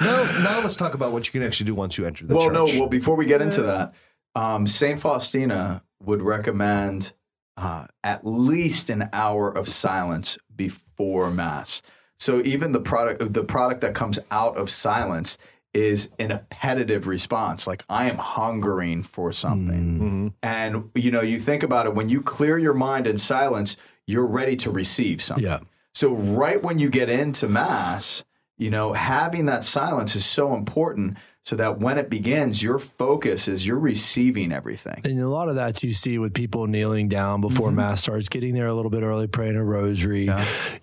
[0.00, 2.46] now, now let's talk about what you can actually do once you enter the well,
[2.46, 2.52] church.
[2.74, 2.80] no.
[2.80, 3.94] Well, before we get into that,
[4.34, 7.12] um, Saint Faustina would recommend
[7.56, 11.82] uh, at least an hour of silence before mass.
[12.18, 15.38] So even the product, the product that comes out of silence,
[15.72, 17.66] is an appetitive response.
[17.66, 22.22] Like I am hungering for something, and you know, you think about it when you
[22.22, 25.44] clear your mind in silence, you're ready to receive something.
[25.44, 25.60] Yeah.
[25.92, 28.24] So right when you get into mass,
[28.56, 33.48] you know, having that silence is so important so that when it begins, your focus
[33.48, 34.98] is you're receiving everything.
[35.04, 37.76] And a lot of that's you see with people kneeling down before Mm-hmm.
[37.76, 40.30] mass starts, getting there a little bit early, praying a rosary.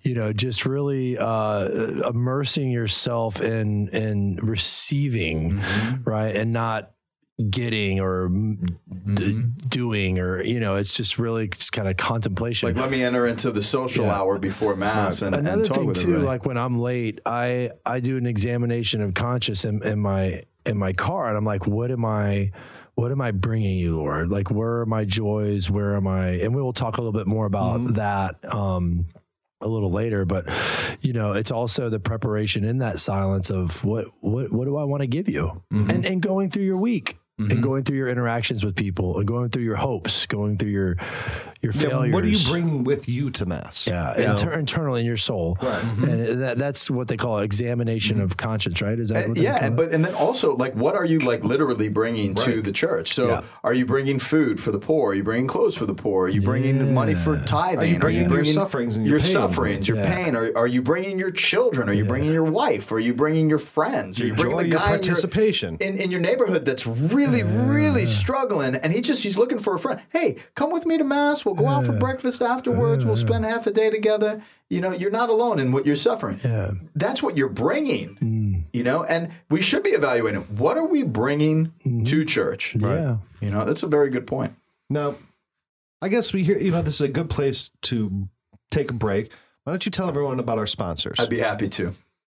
[0.04, 6.04] You know, just really uh, immersing yourself in in receiving, Mm-hmm.
[6.10, 6.91] right, and not
[7.50, 8.30] getting or
[9.15, 12.69] d- doing or you know, it's just really just kind of contemplation.
[12.69, 14.15] Like, let me enter into the social Yeah.
[14.19, 16.26] hour before mass and, Another and talk thing with too, everybody.
[16.28, 20.78] like when I'm late, I I do an examination of conscience in, in my in
[20.78, 22.52] my car, and I'm like, what am I?
[22.95, 24.30] What am I bringing you, Lord?
[24.30, 25.69] Like, where are my joys?
[25.69, 26.32] Where am I?
[26.41, 27.93] And we will talk a little bit more about Mm-hmm.
[27.95, 29.06] that um,
[29.62, 30.26] a little later.
[30.26, 30.45] But
[31.02, 34.84] you know, it's also the preparation in that silence of what what what do I
[34.84, 35.89] want to give you, Mm-hmm.
[35.89, 37.17] and and going through your week.
[37.39, 40.97] And going through your interactions with people, and going through your hopes, going through your
[41.62, 42.13] your Yeah, failures.
[42.13, 43.86] what are you bringing with you to mass?
[43.88, 45.84] Yeah, You inter- internally in your soul, Right.
[45.84, 46.39] and mm-hmm.
[46.39, 48.97] that, that's what they call examination of conscience, right?
[48.97, 51.19] Is that eh, what they yeah, and, but and then also like what are you
[51.19, 53.13] like literally bringing to the church?
[53.13, 53.41] So Yeah.
[53.63, 55.12] are you bringing food for the poor?
[55.12, 56.26] Are you bringing clothes for the poor?
[56.26, 57.80] Are you bringing money for tithing?
[57.80, 59.28] Are you bringing your sufferings and your pain?
[59.32, 60.15] sufferings, your Yeah.
[60.15, 60.36] pain?
[60.36, 61.89] Are, are you bringing your children?
[61.89, 62.91] Are you bringing your wife?
[62.91, 64.19] Are you bringing your friends?
[64.19, 65.78] Are you bringing the your guy in your- participation.
[65.80, 69.80] in, in your neighborhood that's really really struggling and he just he's looking for a
[69.80, 73.06] friend hey come with me to mass we'll go out for breakfast afterwards.
[73.06, 74.42] We'll spend half a day together.
[74.70, 76.40] You know you're not alone in what you're suffering.
[76.44, 76.72] Yeah.
[76.96, 78.64] that's what you're bringing mm.
[78.74, 79.04] you know?
[79.04, 82.04] And we should be evaluating what are we bringing mm-hmm.
[82.04, 82.76] to church?
[82.76, 84.56] Yeah, you know that's a very good point.
[84.90, 85.16] Now,
[86.02, 88.28] I guess we hear, you know, this is a good place to
[88.72, 89.32] take a break.
[89.64, 91.18] Why don't you tell everyone about our sponsors?
[91.20, 91.94] I'd be happy to.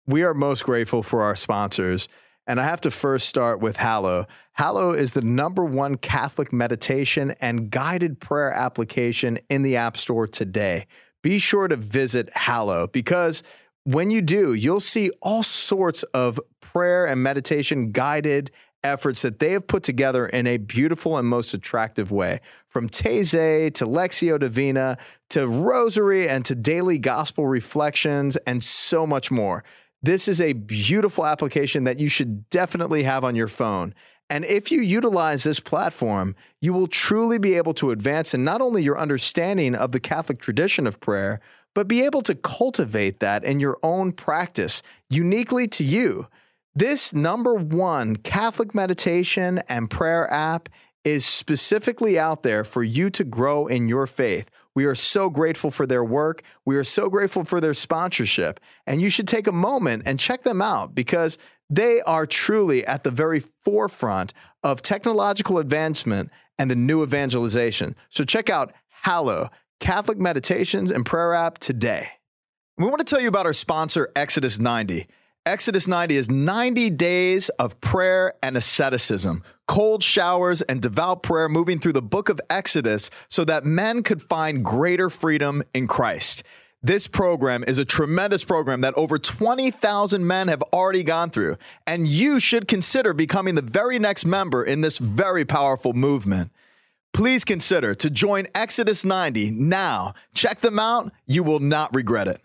[0.06, 2.08] We are most grateful for our sponsors.
[2.46, 4.26] And I have to first start with Hallow.
[4.54, 10.26] Hallow is the number one Catholic meditation and guided prayer application in the App Store
[10.26, 10.86] today.
[11.22, 13.42] Be sure to visit Hallow because
[13.84, 18.50] when you do, you'll see all sorts of prayer and meditation guided
[18.84, 22.40] efforts that they have put together in a beautiful and most attractive way.
[22.68, 24.98] From Taizé to Lectio Divina
[25.30, 29.62] to Rosary and to daily gospel reflections and so much more.
[30.02, 33.94] This is a beautiful application that you should definitely have on your phone.
[34.28, 38.60] And if you utilize this platform, you will truly be able to advance in not
[38.60, 41.40] only your understanding of the Catholic tradition of prayer,
[41.74, 46.26] but be able to cultivate that in your own practice uniquely to you.
[46.74, 50.68] This number one Catholic meditation and prayer app
[51.04, 54.48] is specifically out there for you to grow in your faith.
[54.74, 56.42] We are so grateful for their work.
[56.64, 58.60] We are so grateful for their sponsorship.
[58.86, 63.04] And you should take a moment and check them out because they are truly at
[63.04, 64.32] the very forefront
[64.62, 67.96] of technological advancement and the new evangelization.
[68.08, 72.08] So check out Hallow, Catholic Meditations and Prayer App today.
[72.78, 75.06] We want to tell you about our sponsor, Exodus 90.
[75.44, 81.80] Exodus 90 is 90 days of prayer and asceticism, cold showers and devout prayer moving
[81.80, 86.44] through the book of Exodus so that men could find greater freedom in Christ.
[86.80, 91.56] This program is a tremendous program that over 20,000 men have already gone through,
[91.88, 96.52] and you should consider becoming the very next member in this very powerful movement.
[97.12, 100.14] Please consider to join Exodus 90 now.
[100.34, 101.12] Check them out.
[101.26, 102.40] You will not regret it.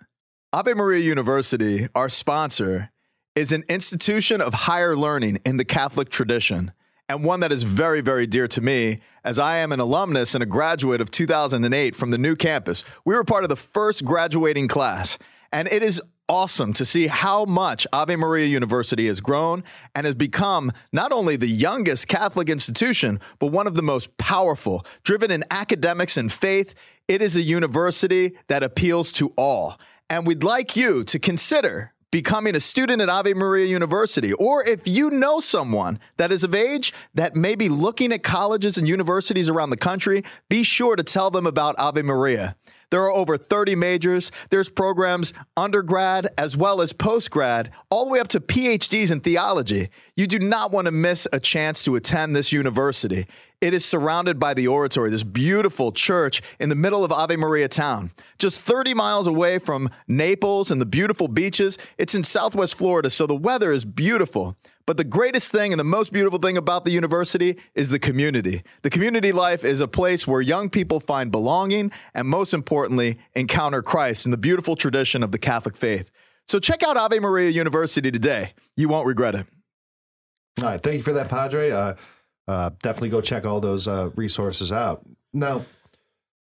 [0.57, 2.89] Ave Maria University, our sponsor,
[3.35, 6.71] is an institution of higher learning in the Catholic tradition
[7.07, 10.41] and one that is very, very dear to me as I am an alumnus and
[10.41, 12.83] a graduate of 2008 from the new campus.
[13.05, 15.19] We were part of the first graduating class,
[15.53, 20.15] and it is awesome to see how much Ave Maria University has grown and has
[20.15, 25.43] become not only the youngest Catholic institution, but one of the most powerful, driven in
[25.51, 26.73] academics and faith.
[27.07, 29.79] It is a university that appeals to all.
[30.09, 34.87] And we'd like you to consider becoming a student at Ave Maria University, or if
[34.87, 39.49] you know someone that is of age that may be looking at colleges and universities
[39.49, 42.55] around the country, be sure to tell them about Ave Maria.
[42.89, 44.31] There are over 30 majors.
[44.49, 49.89] There's programs undergrad as well as postgrad, all the way up to PhDs in theology.
[50.15, 53.27] You do not want to miss a chance to attend this university.
[53.59, 57.67] It is surrounded by the oratory, this beautiful church in the middle of Ave Maria
[57.67, 58.11] town.
[58.37, 61.77] Just 30 miles away from Naples and the beautiful beaches.
[61.97, 64.55] It's in southwest Florida, so the weather is beautiful.
[64.87, 68.63] But the greatest thing and the most beautiful thing about the university is the community.
[68.83, 73.83] The community life is a place where young people find belonging and, most importantly, encounter
[73.83, 76.09] Christ in the beautiful tradition of the Catholic faith.
[76.47, 78.53] So check out Ave Maria University today.
[78.77, 79.45] You won't regret it.
[80.61, 80.81] All right.
[80.81, 81.71] Thank you for that, Padre.
[81.71, 81.95] Uh,
[82.47, 85.05] uh, definitely go check all those uh, resources out.
[85.33, 85.65] Now,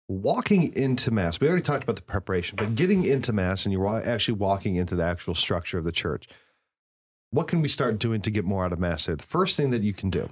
[0.08, 4.04] walking into Mass, we already talked about the preparation, but getting into Mass and you're
[4.04, 6.26] actually walking into the actual structure of the church
[7.34, 9.16] what can we start doing to get more out of mass there?
[9.16, 10.28] The first thing that you can do,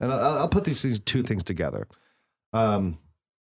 [0.00, 1.88] and I'll, I'll put these things, two things together.
[2.52, 2.98] Um,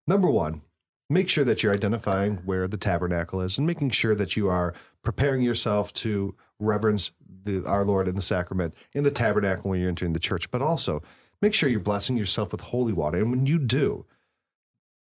[0.06, 0.60] number one,
[1.08, 4.74] make sure that you're identifying where the tabernacle is and making sure that you are
[5.02, 7.12] preparing yourself to reverence
[7.44, 10.60] the, our Lord in the sacrament in the tabernacle when you're entering the church, but
[10.60, 11.02] also
[11.40, 13.18] make sure you're blessing yourself with holy water.
[13.18, 14.04] And when you do,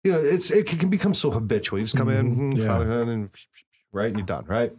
[0.04, 1.78] you know, it's it can become so habitual.
[1.78, 2.60] You just come in, mm-hmm.
[2.60, 3.12] yeah.
[3.14, 3.30] and
[3.92, 4.74] right, and you're done, right?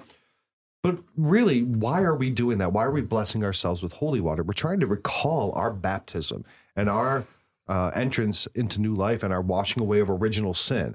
[0.84, 2.74] But really, why are we doing that?
[2.74, 4.42] Why are we blessing ourselves with holy water?
[4.42, 6.44] We're trying to recall our baptism
[6.76, 7.24] and our
[7.66, 10.94] uh, entrance into new life and our washing away of original sin.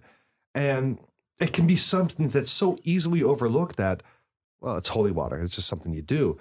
[0.53, 0.99] And
[1.39, 4.03] it can be something that's so easily overlooked that,
[4.61, 5.41] well, it's holy water.
[5.41, 6.37] It's just something you do.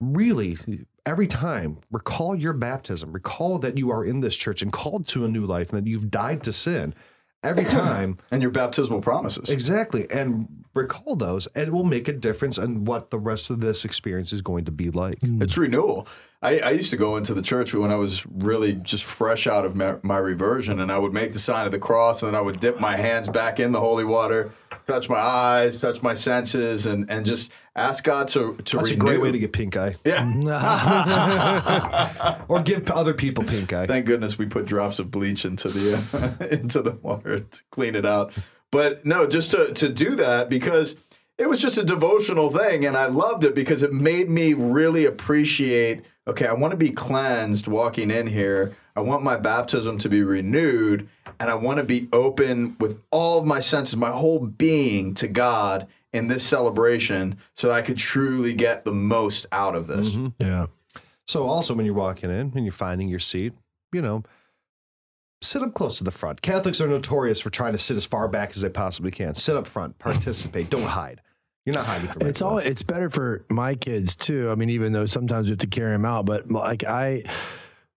[0.00, 0.56] Really,
[1.04, 3.12] every time, recall your baptism.
[3.12, 5.90] Recall that you are in this church and called to a new life and that
[5.90, 6.94] you've died to sin
[7.42, 8.18] every time.
[8.30, 9.48] and your baptismal promises.
[9.48, 10.06] Exactly.
[10.10, 13.84] And recall those, and it will make a difference in what the rest of this
[13.84, 15.20] experience is going to be like.
[15.20, 15.42] Mm.
[15.42, 16.06] It's renewal.
[16.40, 19.64] I, I, used to go into the church when I was really just fresh out
[19.64, 22.38] of my, my, reversion, and I would make the sign of the cross, and then
[22.38, 24.52] I would dip my hands back in the holy water,
[24.86, 29.02] touch my eyes, touch my senses, and, and just ask God to to That's renew.
[29.02, 29.96] a great way to get pink eye.
[30.04, 30.24] Yeah,
[32.48, 33.86] or give other people pink eye.
[33.86, 37.96] Thank goodness we put drops of bleach into the uh, into the water to clean
[37.96, 38.32] it out.
[38.70, 40.94] But no, just to to do that because
[41.36, 45.04] it was just a devotional thing, and I loved it because it made me really
[45.04, 48.76] appreciate okay, I want to be cleansed walking in here.
[48.94, 51.08] I want my baptism to be renewed,
[51.40, 55.28] and I want to be open with all of my senses, my whole being to
[55.28, 60.14] God in this celebration so I could truly get the most out of this.
[60.14, 60.42] Mm-hmm.
[60.42, 60.66] Yeah.
[61.26, 63.52] So, also, when you're walking in and you're finding your seat,
[63.92, 64.22] you know,
[65.42, 66.42] sit up close to the front.
[66.42, 69.34] Catholics are notorious for trying to sit as far back as they possibly can.
[69.34, 71.20] Sit up front, participate, don't hide.
[71.68, 72.56] You're not hiding from it's all.
[72.56, 74.50] It's better for my kids too.
[74.50, 77.24] I mean, even though sometimes we have to carry them out, but like I,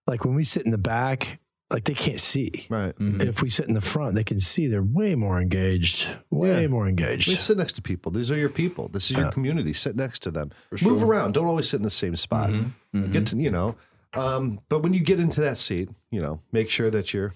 [0.06, 2.68] like when we sit in the back, like they can't see.
[2.68, 2.94] Right.
[3.00, 3.22] Mm-hmm.
[3.22, 4.68] If we sit in the front, they can see.
[4.68, 6.10] They're way more engaged.
[6.30, 6.68] Way yeah.
[6.68, 7.30] more engaged.
[7.30, 8.12] We sit next to people.
[8.12, 8.90] These are your people.
[8.90, 9.72] This is your community.
[9.72, 10.52] Sit next to them.
[10.82, 11.36] Move around.
[11.36, 12.50] Don't always sit in the same spot.
[12.50, 12.98] Mm-hmm.
[13.00, 13.12] Mm-hmm.
[13.14, 13.76] Get to you know.
[14.14, 17.34] Um, but when you get into that seat, you know, make sure that you're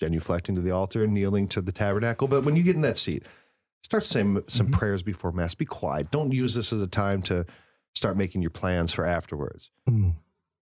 [0.00, 2.28] genuflecting to the altar, and kneeling to the tabernacle.
[2.28, 3.24] But when you get in that seat,
[3.86, 4.74] Start saying some mm-hmm.
[4.74, 5.54] prayers before Mass.
[5.54, 6.10] Be quiet.
[6.10, 7.46] Don't use this as a time to
[7.94, 9.70] start making your plans for afterwards.
[9.88, 10.14] Mm.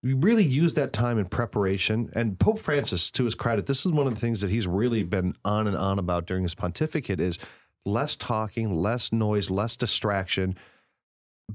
[0.02, 2.12] You really use that time in preparation.
[2.18, 5.04] And Pope Francis, to his credit, this is one of the things that he's really
[5.04, 7.40] been on and on about during his pontificate is
[7.86, 10.58] less talking, less noise, less distraction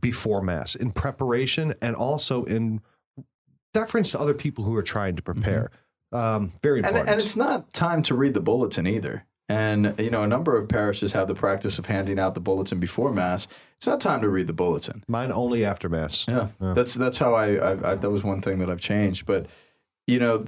[0.00, 2.81] before Mass, in preparation and also in
[3.74, 5.70] deference to other people who are trying to prepare.
[6.14, 6.16] Mm-hmm.
[6.16, 7.02] Um, very important.
[7.02, 9.26] And, and, it's not time to read the bulletin either.
[9.48, 12.78] And you know, a number of parishes have the practice of handing out the bulletin
[12.78, 13.48] before mass.
[13.76, 15.04] It's not time to read the bulletin.
[15.08, 16.26] Mine only after mass.
[16.28, 19.24] Yeah, that's that's how I, I, I that was one thing that I've changed.
[19.24, 19.46] But
[20.07, 20.44] you know,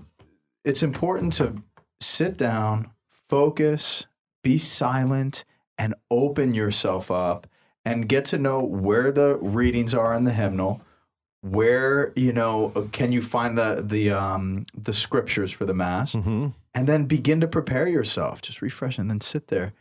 [0.64, 1.62] it's important to
[2.00, 4.06] sit down, focus,
[4.42, 5.44] be silent,
[5.78, 7.46] and open yourself up,
[7.86, 10.82] and get to know where the readings are in the hymnal.
[11.42, 16.48] Where you know can you find the the um the scriptures for the mass, Mm-hmm.
[16.74, 18.42] And then begin to prepare yourself.
[18.42, 19.72] Just refresh and then sit there.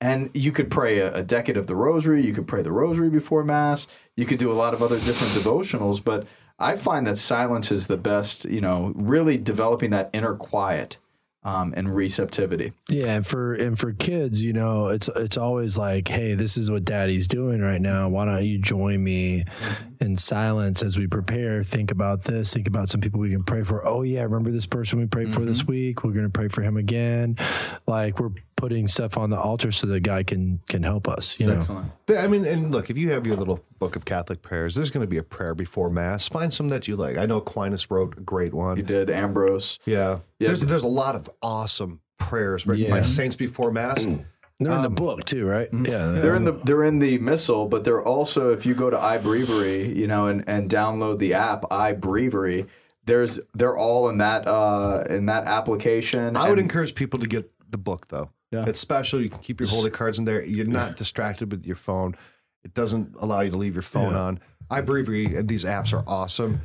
[0.00, 2.24] And you could pray a, a decade of the rosary.
[2.24, 3.86] You could pray the rosary before mass.
[4.16, 6.02] You could do a lot of other different devotionals.
[6.04, 6.26] But
[6.58, 10.98] I find that silence is the best, you know, really developing that inner quiet
[11.44, 12.72] um, and receptivity.
[12.88, 16.70] Yeah, and for and for kids, you know, it's it's always like, hey, this is
[16.70, 18.08] what daddy's doing right now.
[18.08, 19.44] Why don't you join me
[20.04, 21.62] in silence as we prepare?
[21.62, 22.52] Think about this.
[22.52, 23.84] Think about some people we can pray for.
[23.86, 25.72] Oh yeah, remember this person we prayed for this mm-hmm.
[25.72, 26.04] week?
[26.04, 27.36] We're gonna pray for him again.
[27.86, 31.40] Like we're putting stuff on the altar so the guy can can help us.
[31.40, 31.92] You know, Excellent.
[32.10, 35.04] I mean, and look, if you have your little book of Catholic prayers, there's going
[35.04, 36.28] to be a prayer before Mass.
[36.28, 37.16] Find some that you like.
[37.16, 38.76] I know Aquinas wrote a great one.
[38.76, 39.78] You did Ambrose.
[39.84, 40.20] Yeah.
[40.38, 40.48] Yeah.
[40.48, 44.06] There's there's a lot of awesome prayers written by saints before Mass.
[44.60, 45.68] they're in the book too, right?
[45.72, 48.96] Yeah, They're in the they're in the missal, but they're also if you go to
[48.96, 52.66] iBreviary, you know, and, and download the app iBreviary,
[53.04, 56.36] there's they're all in that uh in that application.
[56.36, 58.30] I would and- encourage people to get the book though.
[58.52, 58.64] Yeah.
[58.68, 59.20] It's special.
[59.20, 60.44] You can keep your holy cards in there.
[60.44, 62.14] You're not distracted with your phone.
[62.62, 64.38] It doesn't allow you to leave your phone on.
[64.70, 66.60] iBreviary and these apps are awesome.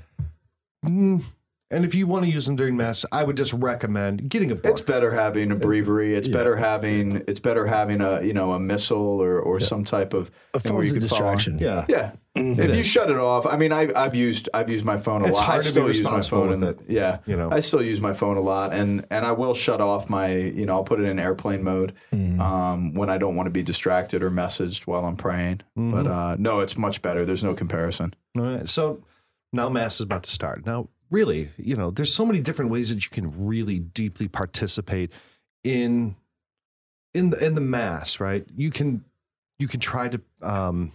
[0.85, 1.23] Mm,
[1.71, 4.55] And if you want to use them during mass, I would just recommend getting a
[4.55, 4.71] book.
[4.71, 6.13] It's better having a breviary.
[6.13, 10.13] It's better having it's better having a you know a missal or, or some type
[10.13, 11.09] of a phone's a you follow.
[11.09, 11.59] distraction.
[11.59, 11.85] yeah.
[11.89, 15.23] Yeah, if you shut it off, I mean, I, I've used I've used my phone
[15.23, 15.45] a It's lot.
[15.45, 17.51] hard I to be still use my phone, with and it, yeah, you know.
[17.51, 20.65] I still use my phone a lot, and and I will shut off my you
[20.65, 22.39] know I'll put it in airplane mode Mm-hmm.
[22.39, 25.61] um, when I don't want to be distracted or messaged while I'm praying.
[25.77, 25.91] Mm-hmm.
[25.91, 27.25] But uh, no, it's much better.
[27.25, 28.13] There's no comparison.
[28.37, 28.67] All right.
[28.69, 29.03] So
[29.51, 30.65] now mass is about to start.
[30.65, 35.11] Now, really, you know, there's so many different ways that you can really deeply participate
[35.63, 36.15] in
[37.13, 38.45] in the in the mass, right?
[38.55, 39.03] You can
[39.57, 40.93] you can try to um,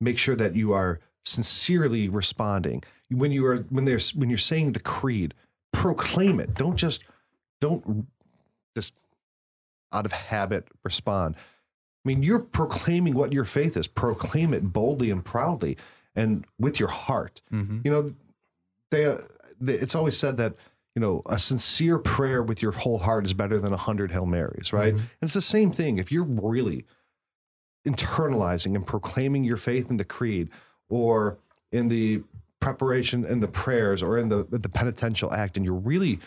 [0.00, 4.72] make sure that you are sincerely responding when you are when there's when you're saying
[4.72, 5.34] the creed.
[5.72, 6.54] Proclaim it.
[6.54, 7.02] Don't just
[7.60, 8.06] don't
[8.76, 8.92] just
[9.92, 11.36] out of habit respond.
[11.36, 13.88] I mean, you're proclaiming what your faith is.
[13.88, 15.76] Proclaim it boldly and proudly
[16.14, 17.40] and with your heart.
[17.84, 18.10] You know,
[18.94, 19.18] they, uh,
[19.60, 20.54] they it's always said that
[20.94, 24.26] you know a sincere prayer with your whole heart is better than a hundred hail
[24.26, 24.94] marys, right?
[24.94, 25.98] And it's the same thing.
[25.98, 26.84] If you're really
[27.86, 30.48] internalizing and proclaiming your faith in the creed
[30.88, 31.38] or
[31.72, 32.22] in the
[32.60, 36.20] preparation and the prayers or in the the penitential act, and you're really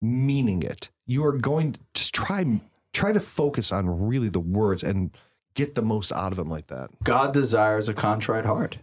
[0.00, 2.60] meaning it, you are going to just try
[2.92, 5.10] try to focus on really the words and
[5.54, 6.90] get the most out of them like that.
[7.02, 8.78] God desires a contrite heart.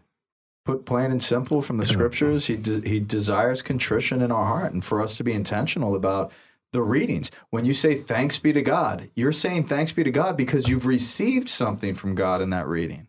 [0.65, 4.73] Put plain and simple from the scriptures, he de- he desires contrition in our heart,
[4.73, 6.31] and for us to be intentional about
[6.71, 7.29] the readings.
[7.51, 10.87] When you say thanks be to God, you're saying thanks be to God because you've
[10.87, 13.07] received something from God in that reading,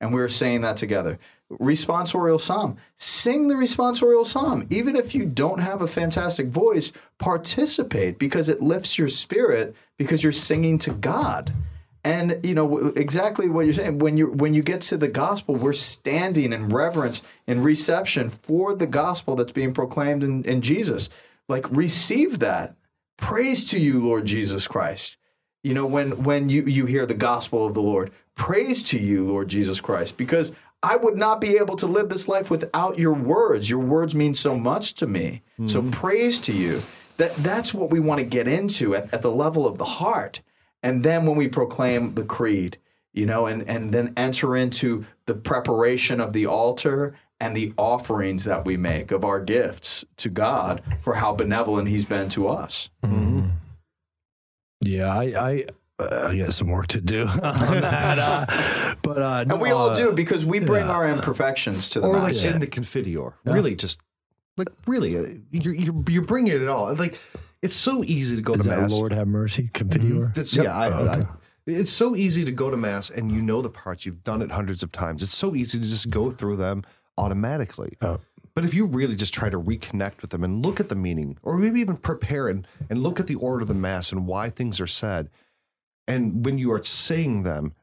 [0.00, 1.16] and we're saying that together.
[1.48, 2.76] Responsorial psalm.
[2.96, 4.66] Sing the responsorial psalm.
[4.68, 10.24] Even if you don't have a fantastic voice, participate because it lifts your spirit because
[10.24, 11.52] you're singing to God.
[12.06, 13.98] And you know exactly what you're saying.
[13.98, 18.76] When you when you get to the gospel, we're standing in reverence and reception for
[18.76, 21.08] the gospel that's being proclaimed in, in Jesus.
[21.48, 22.76] Like receive that.
[23.16, 25.16] Praise to you, Lord Jesus Christ.
[25.64, 29.24] You know, when when you, you hear the gospel of the Lord, praise to you,
[29.24, 30.52] Lord Jesus Christ, because
[30.84, 33.68] I would not be able to live this life without your words.
[33.68, 35.42] Your words mean so much to me.
[35.66, 35.90] So mm-hmm.
[35.90, 36.82] praise to you.
[37.16, 40.40] That that's what we want to get into at, at the level of the heart.
[40.82, 42.78] And then when we proclaim the creed,
[43.12, 48.44] you know, and, and then enter into the preparation of the altar and the offerings
[48.44, 52.90] that we make of our gifts to God for how benevolent He's been to us.
[54.80, 55.64] Yeah, I I,
[55.98, 59.90] uh, I got some work to do on that, uh, but uh, And we all
[59.90, 60.92] uh, do because we bring yeah.
[60.92, 62.44] our imperfections to the or like Mass.
[62.44, 63.34] in the confiteor.
[63.44, 64.00] Really, just
[64.56, 66.94] like really, uh, you're, you're you're bringing it all.
[66.94, 67.18] Like
[67.66, 68.92] it's so easy to go Is to mass.
[68.92, 69.88] Lord have mercy, mm-hmm.
[69.88, 70.34] confiteor?
[70.34, 70.74] That's yeah.
[70.74, 71.22] I, Oh, okay.
[71.22, 71.26] I,
[71.66, 74.06] it's so easy to go to mass and you know the parts.
[74.06, 75.20] You've done it hundreds of times.
[75.22, 76.84] It's so easy to just go through them
[77.18, 77.96] automatically.
[78.00, 78.20] Oh.
[78.54, 81.36] But if you really just try to reconnect with them and look at the meaning,
[81.42, 84.48] or maybe even prepare and, and look at the order of the mass and why
[84.48, 85.28] things are said,
[86.06, 87.74] and when you are saying them,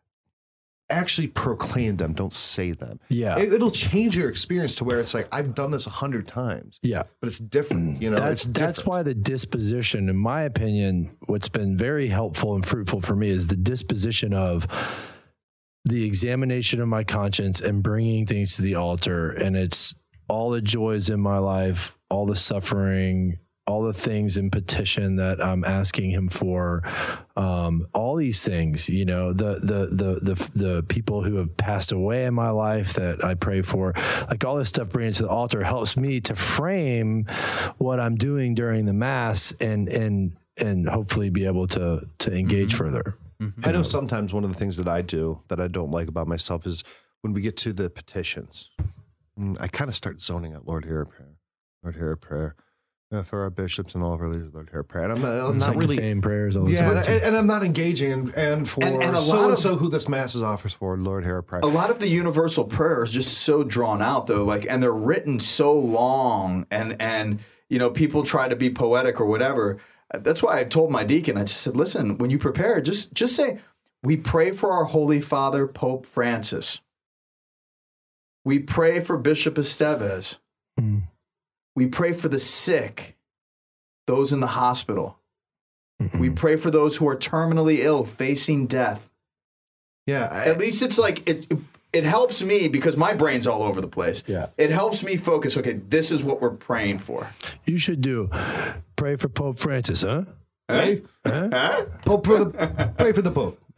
[0.89, 2.99] actually proclaim them, don't say them.
[3.09, 3.37] Yeah.
[3.37, 6.79] It, will change your experience to where it's like, I've done this a hundred times.
[6.81, 7.03] Yeah.
[7.19, 8.17] But it's different, you know.
[8.17, 13.01] That's it's that's why the disposition, in my opinion, what's been very helpful and fruitful
[13.01, 14.67] for me is the disposition of
[15.85, 19.29] the examination of my conscience and bringing things to the altar.
[19.31, 19.95] And it's
[20.29, 25.43] all the joys in my life, all the suffering, all the things in petition that
[25.43, 26.83] I'm asking him for,
[27.37, 31.91] um, all these things, you know, the, the, the, the, the people who have passed
[31.91, 33.93] away in my life that I pray for,
[34.29, 37.25] like all this stuff bringing to the altar helps me to frame
[37.77, 42.75] what I'm doing during the mass and, and, and hopefully be able to, to engage
[42.75, 43.15] further.
[43.63, 46.27] I know sometimes one of the things that I do that I don't like about
[46.27, 46.83] myself is
[47.21, 48.69] when we get to the petitions,
[49.39, 51.35] mm, I kind of start zoning out, Lord, hear a prayer.
[51.81, 52.55] Lord, hear a prayer.
[53.13, 55.03] Uh, for our bishops and all of our leaders, Lord, hear a prayer.
[55.03, 55.95] And I'm not, I'm It's not like really.
[55.97, 56.97] the same prayers all the Yeah, time.
[56.97, 59.59] and, and I'm not engaging, and, and for And- and a so lot and of-
[59.59, 61.61] so who this mass is offers for, Lord, hear a prayer.
[61.63, 64.91] a lot of the universal prayer is just so drawn out though like and they're
[64.91, 67.39] written so long and and
[67.69, 69.77] you know people try to be poetic or whatever
[70.19, 73.35] that's why i told my deacon i just said listen when you prepare just just
[73.35, 73.59] say
[74.01, 76.81] we pray for our holy father pope francis
[78.45, 80.37] we pray for bishop estevez.
[81.75, 83.17] We pray for the sick
[84.07, 85.17] those in the hospital
[85.99, 86.33] we Mm-hmm.
[86.33, 89.09] pray for those who are terminally ill facing death
[90.05, 91.47] yeah, I- at least it's like it
[91.93, 94.23] it helps me because my brain's all over the place.
[94.25, 94.47] Yeah.
[94.57, 97.29] It helps me focus, okay, this is what we're praying for.
[97.65, 98.29] You should do
[98.97, 100.23] pray for Pope Francis, huh?
[100.67, 103.59] Hey, Pope for the pray for the Pope.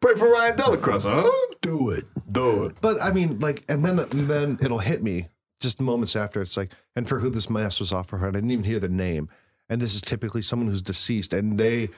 [0.00, 1.30] Pray for Ryan DellaCrosse, huh?
[1.62, 2.04] Do it.
[2.30, 2.76] Do it.
[2.80, 5.28] But I mean, like, and then and then it'll hit me
[5.60, 6.40] just moments after.
[6.42, 9.28] It's like, and for who this mass was offered, I didn't even hear the name.
[9.68, 11.88] And this is typically someone who's deceased, and they,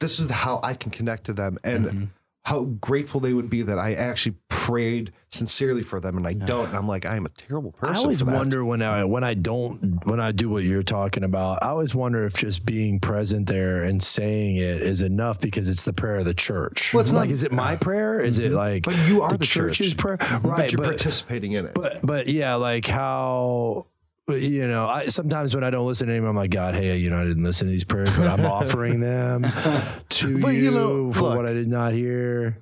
[0.00, 2.04] this is how I can connect to them, and Mm-hmm.
[2.46, 6.68] How grateful they would be that I actually prayed sincerely for them, and I don't.
[6.68, 7.96] And I'm like, I am a terrible person.
[7.96, 11.60] I always wonder when I when I don't when I do what you're talking about.
[11.64, 15.82] I always wonder if just being present there and saying it is enough because it's
[15.82, 16.94] the prayer of the church.
[16.94, 18.20] Well, it's like, not- is it my prayer?
[18.20, 18.56] Is it mm-hmm.
[18.56, 20.16] like But you are the, church's church, prayer?
[20.16, 21.74] but Right, you're but, participating in it.
[21.74, 23.86] but but yeah, like how
[24.28, 27.10] you know, I sometimes when I don't listen to him, I'm like, God, hey, you
[27.10, 29.42] know, I didn't listen to these prayers, but I'm offering them
[30.08, 31.36] to But, you, you know, for look.
[31.36, 32.58] what I did not hear.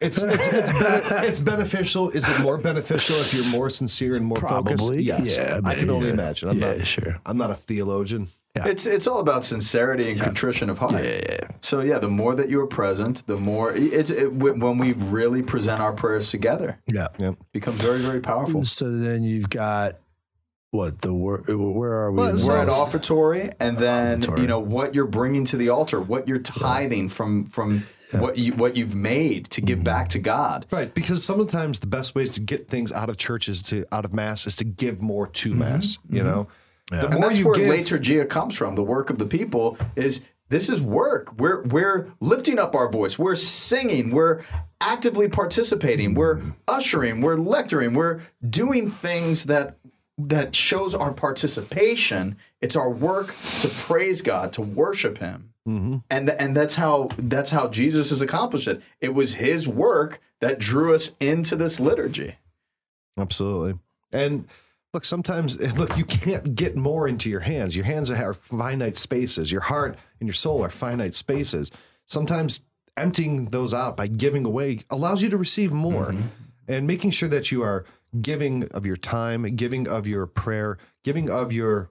[0.00, 2.10] It's it's it's, bene- it's beneficial.
[2.10, 4.78] Is it more beneficial if you're more sincere and more focused?
[4.78, 5.36] Probably, Yes.
[5.36, 6.14] yeah, I can only yeah.
[6.14, 6.48] imagine.
[6.48, 7.20] I'm Yeah, not sure.
[7.24, 8.28] I'm not a theologian.
[8.54, 10.92] It's it's all about sincerity and contrition of heart.
[10.94, 14.76] Yeah, yeah, So yeah, the more that you are present, the more it's it, when
[14.76, 17.06] we really present our prayers together, Yeah.
[17.18, 18.64] yeah, it becomes very very powerful.
[18.66, 20.00] So then you've got
[20.72, 22.16] what the wor- where are we?
[22.16, 24.40] Well, so- We're at offertory, and then Offertory.
[24.40, 28.54] you know what you're bringing to the altar, what you're tithing from from what you
[28.54, 30.66] what you've made to give back to God.
[30.70, 34.14] Right, because sometimes the best ways to get things out of churches to out of
[34.14, 35.58] mass is to give more to mm-hmm.
[35.58, 35.98] mass.
[36.08, 36.28] You mm-hmm.
[36.28, 36.48] know,
[36.90, 38.74] the And more that's you where give, liturgia comes from.
[38.74, 41.38] The work of the people is this is work.
[41.38, 43.18] We're we're lifting up our voice.
[43.18, 44.10] We're singing.
[44.10, 44.42] We're
[44.80, 46.14] actively participating.
[46.14, 46.50] We're mm-hmm.
[46.66, 47.20] ushering.
[47.20, 47.92] We're lecturing.
[47.92, 49.76] We're doing things that
[50.18, 52.36] that shows our participation.
[52.60, 55.52] It's our work to praise God, to worship Him.
[55.66, 55.98] Mm-hmm.
[56.10, 58.82] And and that's how that's how Jesus has accomplished it.
[59.00, 62.36] It was His work that drew us into this liturgy.
[63.16, 63.78] absolutely.
[64.10, 64.48] And
[64.92, 67.76] look, sometimes look, you can't get more into your hands.
[67.76, 69.52] Your hands are finite spaces.
[69.52, 71.70] Your heart and your soul are finite spaces.
[72.06, 72.60] Sometimes
[72.96, 76.06] emptying those out by giving away allows you to receive more.
[76.06, 76.26] Mm-hmm.
[76.68, 77.84] And making sure that you are
[78.20, 81.90] giving of your time, giving of your prayer, giving of your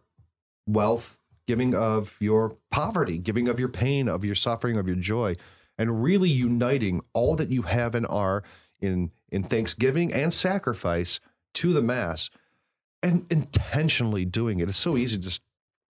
[0.67, 1.17] wealth,
[1.47, 5.35] giving of your poverty, giving of your pain, of your suffering, of your joy,
[5.77, 8.43] and really uniting all that you have and are
[8.79, 11.19] in in thanksgiving and sacrifice
[11.53, 12.29] to the mass
[13.01, 14.69] and intentionally doing it.
[14.69, 15.41] It's so easy to just,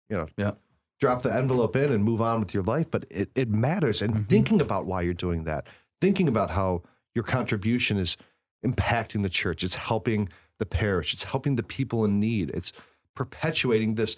[0.10, 0.52] you know, Yeah.
[1.00, 4.02] drop the envelope in and move on with your life, but it, it matters.
[4.02, 4.24] And mm-hmm.
[4.24, 5.66] thinking about why you're doing that,
[6.02, 6.84] thinking about how
[7.16, 8.18] your contribution is
[8.66, 12.74] impacting the church, it's helping the parish, it's helping the people in need, it's
[13.16, 14.16] perpetuating this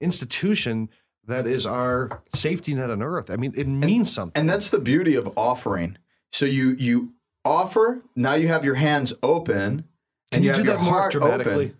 [0.00, 0.88] institution
[1.26, 3.30] that is our safety net on earth.
[3.30, 4.38] I mean, it means something.
[4.40, 5.98] And that's the beauty of offering.
[6.32, 7.12] So you you
[7.44, 9.84] offer, now you have your hands open
[10.30, 11.66] Can and you, you, do have that your more heart dramatically?
[11.66, 11.76] open.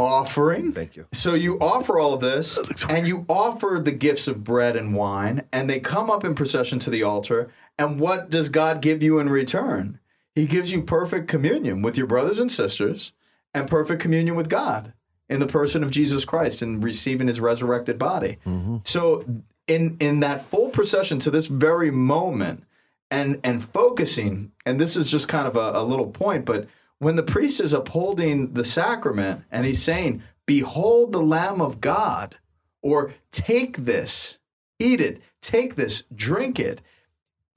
[0.00, 0.72] Offering.
[0.72, 1.06] Thank you.
[1.12, 2.56] So you offer all of this
[2.88, 6.78] and you offer the gifts of bread and wine and they come up in procession
[6.80, 9.98] to the altar and what does God give you in return?
[10.38, 13.12] He gives you perfect communion with your brothers and sisters
[13.52, 14.92] and perfect communion with God
[15.28, 18.38] in the person of Jesus Christ and receiving his resurrected body.
[18.46, 18.78] Mm-hmm.
[18.84, 19.24] So
[19.66, 22.64] in in that full procession to this very moment,
[23.10, 24.52] and and focusing.
[24.66, 26.66] And this is just kind of a, a little point, but
[26.98, 32.36] when the priest is upholding the sacrament and he's saying, "Behold the Lamb of God,"
[32.82, 34.38] or "Take this,
[34.78, 36.80] eat it, take this, drink it."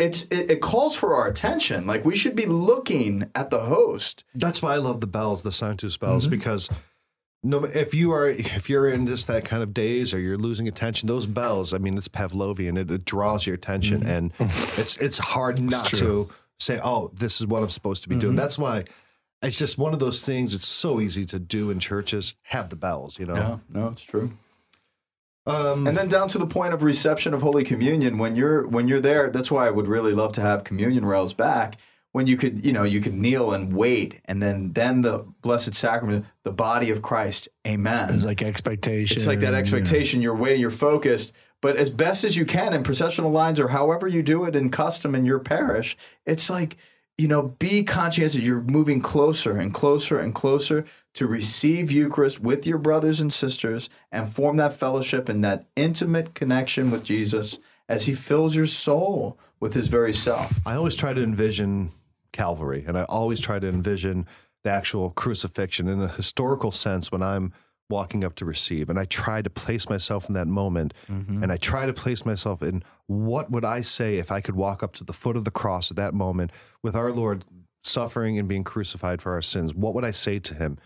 [0.01, 1.85] It's it, it calls for our attention.
[1.85, 4.23] Like we should be looking at the host.
[4.33, 6.31] That's why I love the bells, the Sanctus bells, mm-hmm.
[6.31, 6.69] because
[7.43, 10.67] no, if you are if you're in just that kind of daze or you're losing
[10.67, 12.77] attention, those bells, I mean, it's Pavlovian.
[12.77, 14.09] It, it draws your attention, mm-hmm.
[14.09, 14.33] and
[14.77, 16.29] it's it's hard not to
[16.59, 18.37] say, "Oh, this is what I'm supposed to be doing." Mm-hmm.
[18.37, 18.85] That's why
[19.43, 20.53] it's just one of those things.
[20.53, 22.35] It's so easy to do in churches.
[22.43, 23.61] Have the bells, you know.
[23.69, 24.31] no, it's true.
[25.45, 28.87] Um, And then down to the point of reception of Holy Communion, when you're when
[28.87, 31.77] you're there, that's why I would really love to have communion rails back.
[32.13, 35.73] When you could, you know, you could kneel and wait, and then then the Blessed
[35.73, 38.13] Sacrament, the body of Christ, Amen.
[38.13, 39.15] It's like expectation.
[39.15, 39.59] It's like that yeah.
[39.59, 40.21] expectation.
[40.21, 41.31] You're waiting, you're focused,
[41.61, 44.69] but as best as you can in processional lines or however you do it in
[44.69, 46.75] custom in your parish, it's like,
[47.21, 48.41] you know, be conscientious.
[48.41, 53.91] You're moving closer and closer and closer to receive Eucharist with your brothers and sisters
[54.11, 59.37] and form that fellowship and that intimate connection with Jesus as he fills your soul
[59.59, 60.59] with his very self.
[60.65, 61.91] I always try to envision
[62.31, 64.25] Calvary, and I always try to envision
[64.63, 67.53] the actual crucifixion in a historical sense when I'm
[67.91, 68.89] walking up to receive.
[68.89, 71.43] And I try to place myself in that moment, mm-hmm.
[71.43, 74.81] and I try to place myself in what would I say if I could walk
[74.81, 77.45] up to the foot of the cross at that moment with our Lord
[77.83, 79.75] suffering and being crucified for our sins?
[79.75, 80.79] What would I say to him?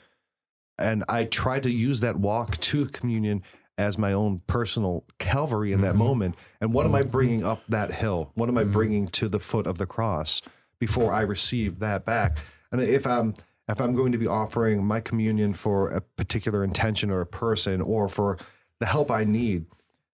[0.78, 3.44] And I try to use that walk to communion
[3.78, 6.00] as my own personal Calvary in that mm-hmm.
[6.00, 6.36] moment.
[6.62, 8.32] And what am I bringing up that hill?
[8.36, 8.72] What am I mm-hmm.
[8.72, 10.42] bringing to the foot of the cross
[10.80, 12.38] before I receive that back?
[12.72, 13.36] And if I'm
[13.68, 17.82] if I'm going to be offering my communion for a particular intention or a person
[17.82, 18.38] or for
[18.80, 19.66] the help I need,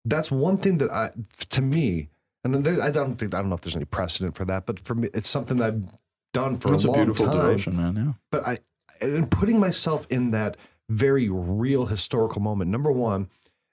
[0.05, 1.11] that's one thing that I,
[1.51, 2.11] to me,
[2.45, 4.81] and there, I don't think I don't know if there's any precedent for that, but
[4.81, 5.85] for me, it's something I've
[6.33, 7.97] done for It's a a long beautiful time devotion, man.
[7.97, 8.13] Yeah.
[8.31, 8.59] but I
[9.01, 10.57] and putting myself in that
[10.89, 12.71] very real historical moment.
[12.71, 13.29] Number one,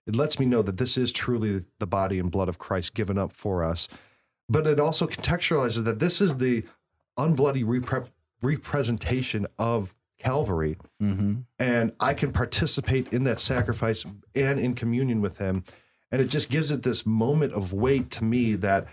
[0.08, 3.18] it lets me know that this is truly the body and blood of Christ given
[3.18, 3.88] up for us.
[4.48, 6.64] But it also contextualizes that this is the
[7.18, 8.10] unbloody repre-
[8.46, 15.64] representation of Calvary, and I can participate in that sacrifice and in communion with Him.
[16.12, 18.88] And it just gives it this moment of weight to me that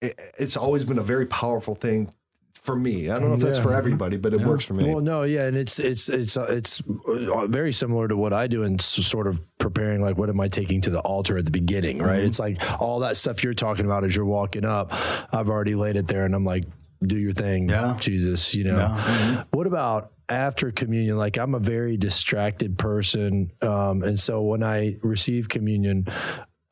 [0.00, 2.10] it, it's always been a very powerful thing
[2.52, 3.10] for me.
[3.10, 3.64] I don't know if that's Yeah.
[3.64, 4.84] for everybody, but it works for me.
[4.92, 8.46] Well, no, yeah, and it's it's it's uh, it's uh, very similar to what I
[8.46, 10.00] do in sort of preparing.
[10.00, 11.98] Like, what am I taking to the altar at the beginning?
[11.98, 12.18] Right?
[12.18, 12.26] Mm-hmm.
[12.26, 14.92] It's like all that stuff you're talking about as you're walking up.
[15.32, 16.64] I've already laid it there, and I'm like,
[17.04, 17.96] do your thing, Yeah.
[18.00, 18.54] Jesus.
[18.54, 19.44] You know.
[19.50, 21.16] What about after communion?
[21.16, 26.06] Like, I'm a very distracted person, um, and so when I receive communion.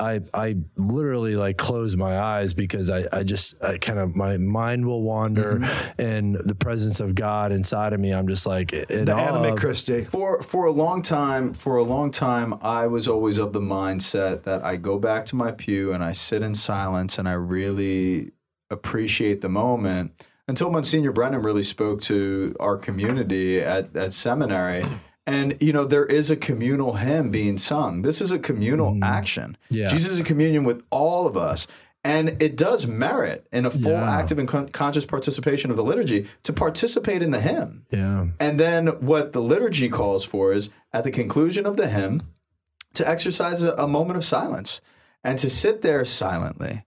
[0.00, 4.36] I I literally like close my eyes because I I just I kind of my
[4.38, 5.62] mind will wander
[6.00, 9.52] and the presence of God inside of me I'm just like in the awe anime
[9.52, 10.02] of- Christie.
[10.04, 14.42] For for a long time, for a long time, I was always of the mindset
[14.42, 18.32] that I go back to my pew and I sit in silence and I really
[18.74, 20.12] appreciate the moment
[20.46, 24.84] until Monsignor Brennan really spoke to our community at, at seminary.
[25.26, 28.02] And you know, there is a communal hymn being sung.
[28.02, 29.02] This is a communal mm.
[29.02, 29.56] action.
[29.70, 29.88] Yeah.
[29.88, 31.66] Jesus is in communion with all of us.
[32.06, 34.18] And it does merit in a full Yeah.
[34.18, 37.86] active and con- conscious participation of the liturgy to participate in the hymn.
[37.90, 42.20] yeah And then what the liturgy calls for is at the conclusion of the hymn
[42.92, 44.82] to exercise a, a moment of silence
[45.24, 46.84] and to sit there silently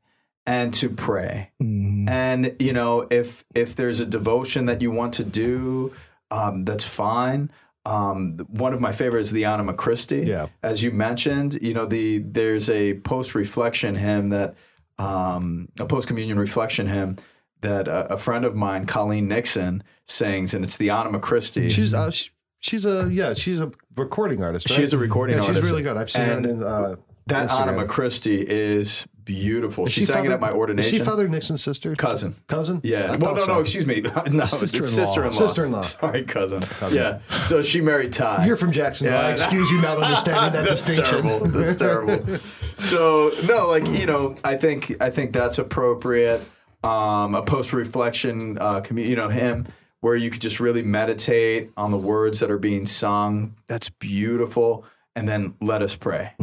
[0.48, 1.52] and to pray.
[1.60, 5.94] And you know, if if there's a devotion that you want to do,
[6.32, 7.52] um, that's fine.
[7.86, 10.22] Um, one of my favorites is the Anima Christi.
[10.22, 10.48] Yeah.
[10.64, 14.56] As you mentioned, you know, the there's a post reflection hymn that
[14.98, 17.18] um, a post communion reflection hymn
[17.62, 21.70] that a, a friend of mine, Colleen Nixon, sings, and it's the Anima Christi.
[21.70, 22.30] She's uh, she,
[22.60, 24.70] she's a yeah, she's a recording artist.
[24.70, 24.78] Right?
[24.78, 25.60] She is a recording yeah, artist.
[25.62, 25.98] She's really good.
[25.98, 26.96] I've seen And her in uh,
[27.28, 27.68] that Instagram.
[27.68, 29.86] Anima Christi is beautiful.
[29.86, 30.98] Is she, sang it at my Is ordination.
[30.98, 31.94] she Father Nixon's sister?
[31.96, 32.36] cousin.
[32.48, 32.82] Cousin?
[32.84, 33.12] Yeah.
[33.12, 33.54] I Well, no, so.
[33.54, 34.02] no, excuse me.
[34.32, 34.90] No, Sister-in-law.
[34.90, 35.32] sister-in-law.
[35.32, 35.82] Sister-in-law.
[35.82, 36.62] Sorry, cousin.
[36.92, 37.20] Yeah.
[37.44, 38.46] So she married Ty.
[38.48, 39.14] You're from Jacksonville.
[39.20, 39.28] Yeah.
[39.28, 41.24] I excuse you not understanding that that's distinction.
[41.28, 41.48] terrible.
[41.48, 42.38] That's terrible.
[42.80, 46.42] So no, like you know, I think I think that's appropriate.
[46.84, 49.68] Um, a post reflection, uh, commu- you know, hymn
[50.02, 53.56] where you could just really meditate on the words that are being sung.
[53.68, 54.86] That's beautiful.
[55.16, 56.34] And then let us pray.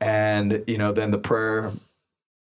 [0.00, 1.72] And you know, then the prayer,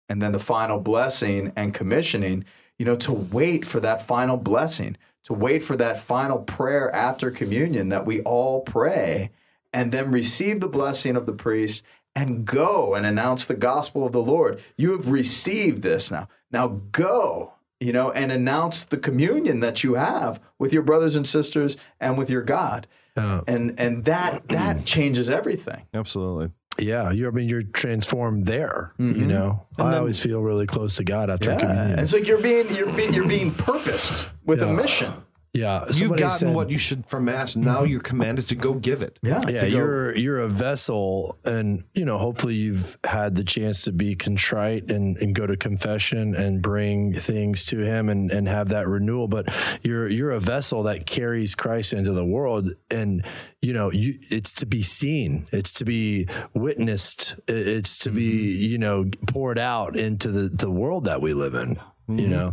[0.10, 2.46] and then the final blessing and commissioning.
[2.78, 7.32] You know, to wait for that final blessing, to wait for that final prayer after
[7.32, 9.32] communion that we all pray
[9.74, 11.84] and then receive the blessing of the priest
[12.16, 14.60] and go and announce the gospel of the Lord.
[14.76, 16.28] You have received this now.
[16.52, 21.28] Now go, you know, and announce the communion that you have with your brothers and
[21.28, 22.88] sisters and with your God.
[23.18, 25.84] Uh, and and that that changes everything.
[25.94, 26.52] Absolutely.
[26.80, 27.32] Yeah, you're.
[27.32, 28.94] I mean, you're transformed there.
[29.00, 29.20] Mm-hmm.
[29.20, 32.00] You know, and I then, always feel really close to God after yeah, communion.
[32.00, 34.70] It's like you're being you're being you're being purposed with yeah.
[34.70, 35.12] a mission.
[35.58, 37.56] Yeah, you've gotten said, what you should from mass.
[37.56, 39.18] Now you're commanded to go give it.
[39.22, 39.66] Yeah, yeah.
[39.66, 42.18] You're you're a vessel, and you know.
[42.18, 47.14] Hopefully, you've had the chance to be contrite and, and go to confession and bring
[47.14, 49.28] things to Him and, and have that renewal.
[49.28, 53.26] But you're you're a vessel that carries Christ into the world, and
[53.62, 58.18] you know, you it's to be seen, it's to be witnessed, it's to mm-hmm.
[58.18, 61.76] be you know poured out into the the world that we live in.
[61.76, 62.20] Mm-hmm.
[62.20, 62.52] You know,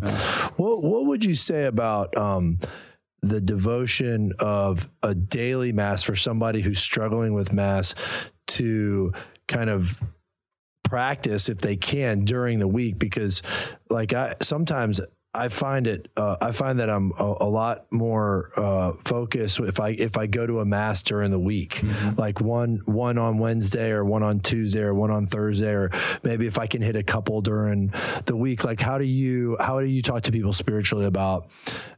[0.57, 2.17] what what would you say about?
[2.17, 2.59] Um,
[3.29, 7.95] the devotion of a daily mass for somebody who's struggling with mass
[8.47, 9.12] to
[9.49, 10.01] kind of
[10.85, 13.43] practice if they can during the week because
[13.89, 15.01] like I sometimes
[15.35, 16.09] I find it.
[16.16, 20.26] Uh, I find that I'm a, a lot more uh, focused if I if I
[20.26, 22.18] go to a mass during the week, mm-hmm.
[22.18, 25.91] like one one on Wednesday or one on Tuesday or one on Thursday, or
[26.22, 27.93] maybe if I can hit a couple during
[28.26, 28.64] the week.
[28.64, 31.49] Like, how do you how do you talk to people spiritually about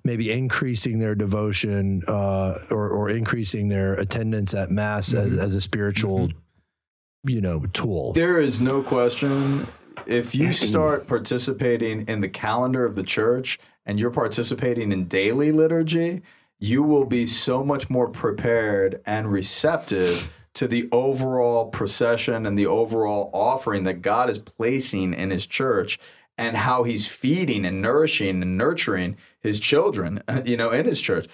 [0.02, 5.26] maybe increasing their devotion uh, or or increasing their attendance at mass mm-hmm.
[5.26, 7.28] as, as, a spiritual, mm-hmm.
[7.28, 8.12] you know, tool?
[8.14, 9.66] There is no question
[10.06, 15.52] if you start participating in the calendar of the church and you're participating in daily
[15.52, 16.22] liturgy,
[16.58, 22.66] you will be so much more prepared and receptive to the overall procession and the
[22.66, 25.98] overall offering that God is placing in his church
[26.38, 31.26] and how he's feeding and nourishing and nurturing his children, you know, in his church.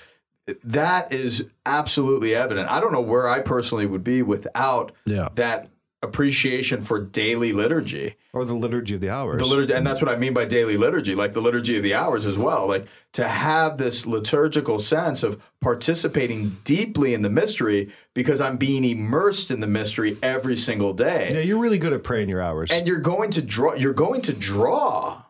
[0.64, 2.68] That is absolutely evident.
[2.68, 5.28] I don't know where I personally would be without yeah.
[5.36, 5.68] that
[6.02, 8.16] appreciation for daily liturgy.
[8.32, 9.40] Or the liturgy of the hours.
[9.40, 11.94] The liturgy and that's what i mean by daily liturgy like the liturgy of the
[11.94, 17.92] hours as well like to have this liturgical sense of participating deeply in the mystery
[18.14, 21.30] because i'm being immersed in the mystery every single day.
[21.32, 22.70] Yeah you're really good at praying your hours.
[22.70, 25.22] And you're going to draw you're going to draw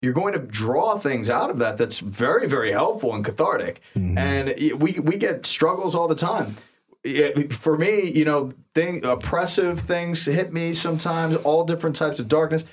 [0.00, 3.80] you're going to draw things out of that that's very very helpful and cathartic.
[3.96, 4.18] Mm-hmm.
[4.18, 6.56] and we we get struggles all the time
[7.04, 12.28] it, for me, you know, thing oppressive things hit me sometimes, all different types of
[12.28, 12.64] darkness,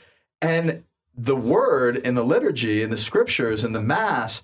[0.41, 0.83] and
[1.15, 4.41] the word in the liturgy and the scriptures and the mass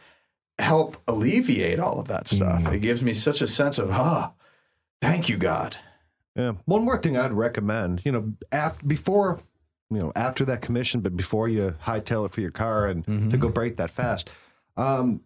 [0.59, 2.63] help alleviate all of that stuff.
[2.63, 2.73] Mm.
[2.73, 4.31] It gives me such a sense of ah,
[5.01, 5.77] thank you, God.
[6.35, 6.53] Yeah.
[6.65, 9.39] One more thing I'd recommend, you know, after, before,
[9.89, 13.29] you know, after that commission, but before you hightail it for your car and mm-hmm.
[13.29, 14.29] to go break that fast,
[14.75, 15.21] um,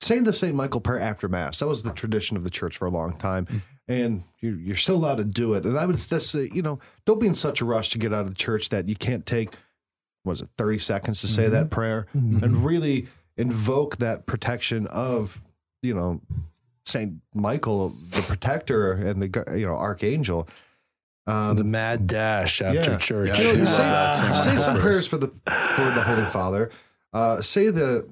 [0.00, 0.54] saying the St.
[0.54, 1.58] Michael prayer after Mass.
[1.58, 3.46] That was the tradition of the church for a long time.
[3.46, 3.58] Mm-hmm.
[3.88, 5.64] And you're, you're still allowed to do it.
[5.64, 8.14] And I would just say, you know, don't be in such a rush to get
[8.14, 9.54] out of the church that you can't take,
[10.24, 11.52] was it 30 seconds to say mm-hmm.
[11.52, 12.42] that prayer mm-hmm.
[12.42, 15.42] and really invoke that protection of,
[15.82, 16.20] you know,
[16.86, 17.14] St.
[17.34, 20.48] Michael, the protector and the, you know, archangel.
[21.26, 22.98] Um, the mad dash after yeah.
[22.98, 23.38] church.
[23.38, 26.70] You know, say, say some prayers for the for the Holy Father.
[27.12, 28.08] Uh, say the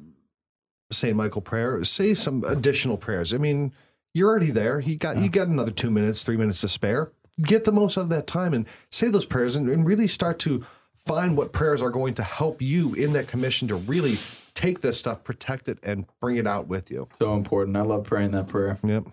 [0.91, 1.16] St.
[1.16, 3.34] Michael prayer, say some additional prayers.
[3.34, 3.72] I mean,
[4.14, 4.80] you're already there.
[4.80, 7.12] You got you got another two minutes, three minutes to spare.
[7.43, 10.39] Get the most out of that time and say those prayers and, and really start
[10.41, 10.64] to
[11.07, 14.16] find what prayers are going to help you in that commission to really
[14.55, 17.09] take this stuff, protect it, and bring it out with you.
[17.20, 17.76] So important.
[17.76, 18.76] I love praying that prayer.
[18.82, 19.05] Yep.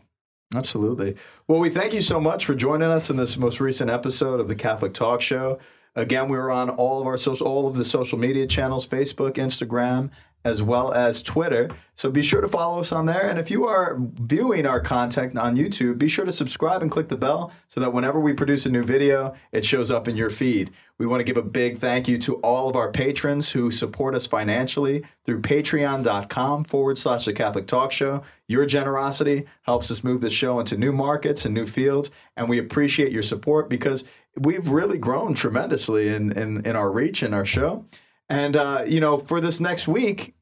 [0.55, 1.15] Absolutely.
[1.47, 4.47] Well, we thank you so much for joining us in this most recent episode of
[4.47, 5.59] the Catholic Talk Show.
[5.95, 9.33] Again, we are on all of our social, all of the social media channels: Facebook,
[9.33, 10.09] Instagram,
[10.45, 11.69] as well as Twitter.
[11.95, 13.27] So be sure to follow us on there.
[13.27, 17.09] And if you are viewing our content on YouTube, be sure to subscribe and click
[17.09, 20.29] the bell so that whenever we produce a new video, it shows up in your
[20.29, 20.71] feed.
[20.99, 24.13] We want to give a big thank you to all of our patrons who support
[24.13, 28.21] us financially through patreon.com forward slash the Catholic Talk Show.
[28.47, 32.11] Your generosity helps us move the show into new markets and new fields.
[32.37, 34.03] And we appreciate your support because
[34.37, 37.83] we've really grown tremendously in, in, in our reach and our show.
[38.29, 40.33] And, uh, you know, for this next week,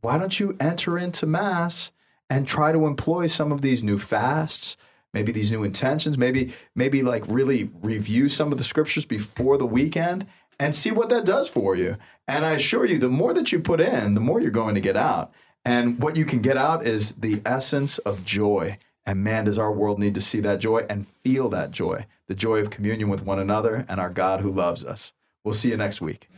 [0.00, 1.92] why don't you enter into Mass
[2.30, 4.76] and try to employ some of these new fasts,
[5.12, 9.66] maybe these new intentions, maybe, maybe like really review some of the scriptures before the
[9.66, 10.26] weekend
[10.58, 11.96] and see what that does for you.
[12.26, 14.80] And I assure you, the more that you put in, the more you're going to
[14.80, 15.32] get out.
[15.64, 18.78] And what you can get out is the essence of joy.
[19.04, 22.36] And man, does our world need to see that joy and feel that joy the
[22.36, 25.12] joy of communion with one another and our God who loves us.
[25.44, 26.28] We'll see you next week.